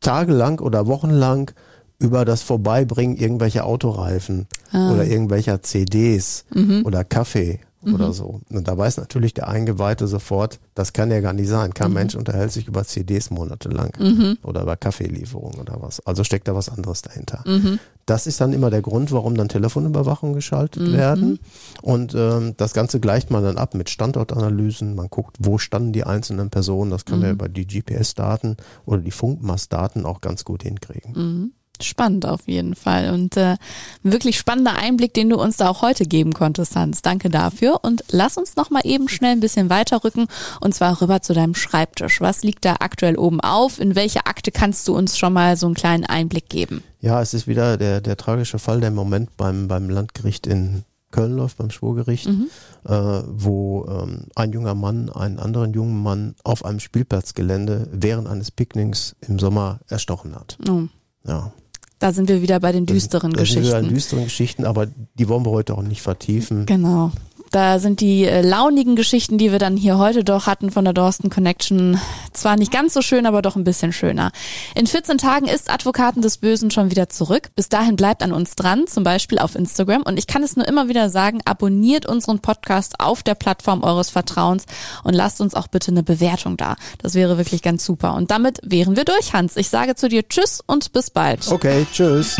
tagelang 0.00 0.58
oder 0.58 0.86
wochenlang 0.86 1.50
über 1.98 2.24
das 2.24 2.42
Vorbeibringen 2.42 3.16
irgendwelcher 3.16 3.64
Autoreifen 3.66 4.46
ah. 4.72 4.92
oder 4.92 5.04
irgendwelcher 5.04 5.62
CDs 5.62 6.44
mhm. 6.52 6.82
oder 6.84 7.04
Kaffee 7.04 7.60
mhm. 7.84 7.94
oder 7.94 8.12
so. 8.12 8.40
Und 8.50 8.68
da 8.68 8.76
weiß 8.76 8.96
natürlich 8.96 9.34
der 9.34 9.48
Eingeweihte 9.48 10.06
sofort, 10.06 10.58
das 10.74 10.92
kann 10.92 11.10
ja 11.10 11.20
gar 11.20 11.32
nicht 11.32 11.48
sein. 11.48 11.74
Kein 11.74 11.88
mhm. 11.88 11.94
Mensch 11.94 12.14
unterhält 12.14 12.52
sich 12.52 12.66
über 12.66 12.84
CDs 12.84 13.30
monatelang 13.30 13.92
mhm. 13.98 14.38
oder 14.42 14.62
über 14.62 14.76
Kaffeelieferungen 14.76 15.60
oder 15.60 15.76
was. 15.80 16.04
Also 16.06 16.24
steckt 16.24 16.48
da 16.48 16.54
was 16.54 16.68
anderes 16.68 17.02
dahinter. 17.02 17.42
Mhm. 17.46 17.78
Das 18.06 18.26
ist 18.26 18.40
dann 18.40 18.52
immer 18.52 18.68
der 18.68 18.82
Grund, 18.82 19.12
warum 19.12 19.34
dann 19.34 19.48
Telefonüberwachung 19.48 20.34
geschaltet 20.34 20.88
mhm. 20.88 20.92
werden. 20.92 21.38
Und 21.80 22.14
ähm, 22.14 22.54
das 22.56 22.74
Ganze 22.74 23.00
gleicht 23.00 23.30
man 23.30 23.42
dann 23.42 23.56
ab 23.56 23.74
mit 23.74 23.88
Standortanalysen. 23.88 24.94
Man 24.94 25.08
guckt, 25.08 25.36
wo 25.40 25.58
standen 25.58 25.92
die 25.92 26.04
einzelnen 26.04 26.50
Personen. 26.50 26.90
Das 26.90 27.04
kann 27.04 27.20
man 27.20 27.30
über 27.30 27.48
die 27.48 27.66
GPS-Daten 27.66 28.56
oder 28.84 29.00
die 29.00 29.10
Funkmastdaten 29.10 30.04
auch 30.04 30.20
ganz 30.20 30.44
gut 30.44 30.64
hinkriegen. 30.64 31.54
Spannend 31.82 32.24
auf 32.24 32.46
jeden 32.46 32.76
Fall 32.76 33.10
und 33.10 33.36
äh, 33.36 33.56
wirklich 34.04 34.38
spannender 34.38 34.74
Einblick, 34.74 35.12
den 35.12 35.28
du 35.28 35.40
uns 35.40 35.56
da 35.56 35.68
auch 35.68 35.82
heute 35.82 36.04
geben 36.04 36.32
konntest, 36.32 36.76
Hans. 36.76 37.02
Danke 37.02 37.30
dafür 37.30 37.80
und 37.82 38.04
lass 38.10 38.36
uns 38.36 38.54
noch 38.54 38.70
mal 38.70 38.82
eben 38.84 39.08
schnell 39.08 39.32
ein 39.32 39.40
bisschen 39.40 39.70
weiterrücken 39.70 40.28
und 40.60 40.74
zwar 40.74 41.00
rüber 41.00 41.20
zu 41.20 41.32
deinem 41.32 41.56
Schreibtisch. 41.56 42.20
Was 42.20 42.44
liegt 42.44 42.64
da 42.64 42.76
aktuell 42.78 43.16
oben 43.16 43.40
auf? 43.40 43.80
In 43.80 43.96
welche 43.96 44.26
Akte 44.26 44.52
kannst 44.52 44.86
du 44.86 44.96
uns 44.96 45.18
schon 45.18 45.32
mal 45.32 45.56
so 45.56 45.66
einen 45.66 45.74
kleinen 45.74 46.04
Einblick 46.04 46.48
geben? 46.48 46.84
Ja, 47.00 47.20
es 47.20 47.34
ist 47.34 47.48
wieder 47.48 47.76
der, 47.76 48.00
der 48.00 48.16
tragische 48.16 48.60
Fall, 48.60 48.78
der 48.78 48.90
im 48.90 48.94
Moment 48.94 49.36
beim, 49.36 49.66
beim 49.66 49.90
Landgericht 49.90 50.46
in 50.46 50.84
Köln 51.14 51.36
läuft, 51.36 51.58
beim 51.58 51.70
Schwurgericht, 51.70 52.28
mhm. 52.28 52.48
äh, 52.84 53.22
wo 53.26 53.86
ähm, 53.88 54.26
ein 54.34 54.52
junger 54.52 54.74
Mann 54.74 55.10
einen 55.10 55.38
anderen 55.38 55.72
jungen 55.72 56.02
Mann 56.02 56.34
auf 56.42 56.64
einem 56.64 56.80
Spielplatzgelände 56.80 57.88
während 57.92 58.26
eines 58.26 58.50
Picknicks 58.50 59.14
im 59.20 59.38
Sommer 59.38 59.80
erstochen 59.88 60.34
hat. 60.34 60.58
Oh. 60.68 60.84
Ja. 61.26 61.52
Da 61.98 62.12
sind 62.12 62.28
wir 62.28 62.42
wieder 62.42 62.60
bei 62.60 62.72
den 62.72 62.86
düsteren 62.86 63.32
da 63.32 63.40
Geschichten. 63.40 63.64
Sind 63.64 63.72
wir 63.72 63.80
bei 63.80 63.86
den 63.86 63.94
düsteren 63.94 64.24
Geschichten, 64.24 64.64
aber 64.64 64.86
die 64.86 65.28
wollen 65.28 65.44
wir 65.46 65.50
heute 65.50 65.74
auch 65.74 65.82
nicht 65.82 66.02
vertiefen. 66.02 66.66
Genau. 66.66 67.12
Da 67.54 67.78
sind 67.78 68.00
die 68.00 68.24
äh, 68.24 68.40
launigen 68.40 68.96
Geschichten, 68.96 69.38
die 69.38 69.52
wir 69.52 69.60
dann 69.60 69.76
hier 69.76 69.96
heute 69.96 70.24
doch 70.24 70.48
hatten 70.48 70.72
von 70.72 70.82
der 70.82 70.92
Dorsten 70.92 71.30
Connection, 71.30 72.00
zwar 72.32 72.56
nicht 72.56 72.72
ganz 72.72 72.94
so 72.94 73.00
schön, 73.00 73.26
aber 73.26 73.42
doch 73.42 73.54
ein 73.54 73.62
bisschen 73.62 73.92
schöner. 73.92 74.32
In 74.74 74.88
14 74.88 75.18
Tagen 75.18 75.46
ist 75.46 75.70
Advokaten 75.70 76.20
des 76.20 76.38
Bösen 76.38 76.72
schon 76.72 76.90
wieder 76.90 77.08
zurück. 77.10 77.50
Bis 77.54 77.68
dahin 77.68 77.94
bleibt 77.94 78.24
an 78.24 78.32
uns 78.32 78.56
dran, 78.56 78.88
zum 78.88 79.04
Beispiel 79.04 79.38
auf 79.38 79.54
Instagram. 79.54 80.02
Und 80.02 80.18
ich 80.18 80.26
kann 80.26 80.42
es 80.42 80.56
nur 80.56 80.66
immer 80.66 80.88
wieder 80.88 81.08
sagen, 81.10 81.42
abonniert 81.44 82.06
unseren 82.06 82.40
Podcast 82.40 82.98
auf 82.98 83.22
der 83.22 83.36
Plattform 83.36 83.84
eures 83.84 84.10
Vertrauens 84.10 84.64
und 85.04 85.14
lasst 85.14 85.40
uns 85.40 85.54
auch 85.54 85.68
bitte 85.68 85.92
eine 85.92 86.02
Bewertung 86.02 86.56
da. 86.56 86.74
Das 87.02 87.14
wäre 87.14 87.38
wirklich 87.38 87.62
ganz 87.62 87.84
super. 87.84 88.14
Und 88.14 88.32
damit 88.32 88.58
wären 88.64 88.96
wir 88.96 89.04
durch, 89.04 89.32
Hans. 89.32 89.56
Ich 89.56 89.68
sage 89.68 89.94
zu 89.94 90.08
dir 90.08 90.28
Tschüss 90.28 90.60
und 90.66 90.92
bis 90.92 91.10
bald. 91.10 91.46
Okay, 91.52 91.86
tschüss. 91.92 92.36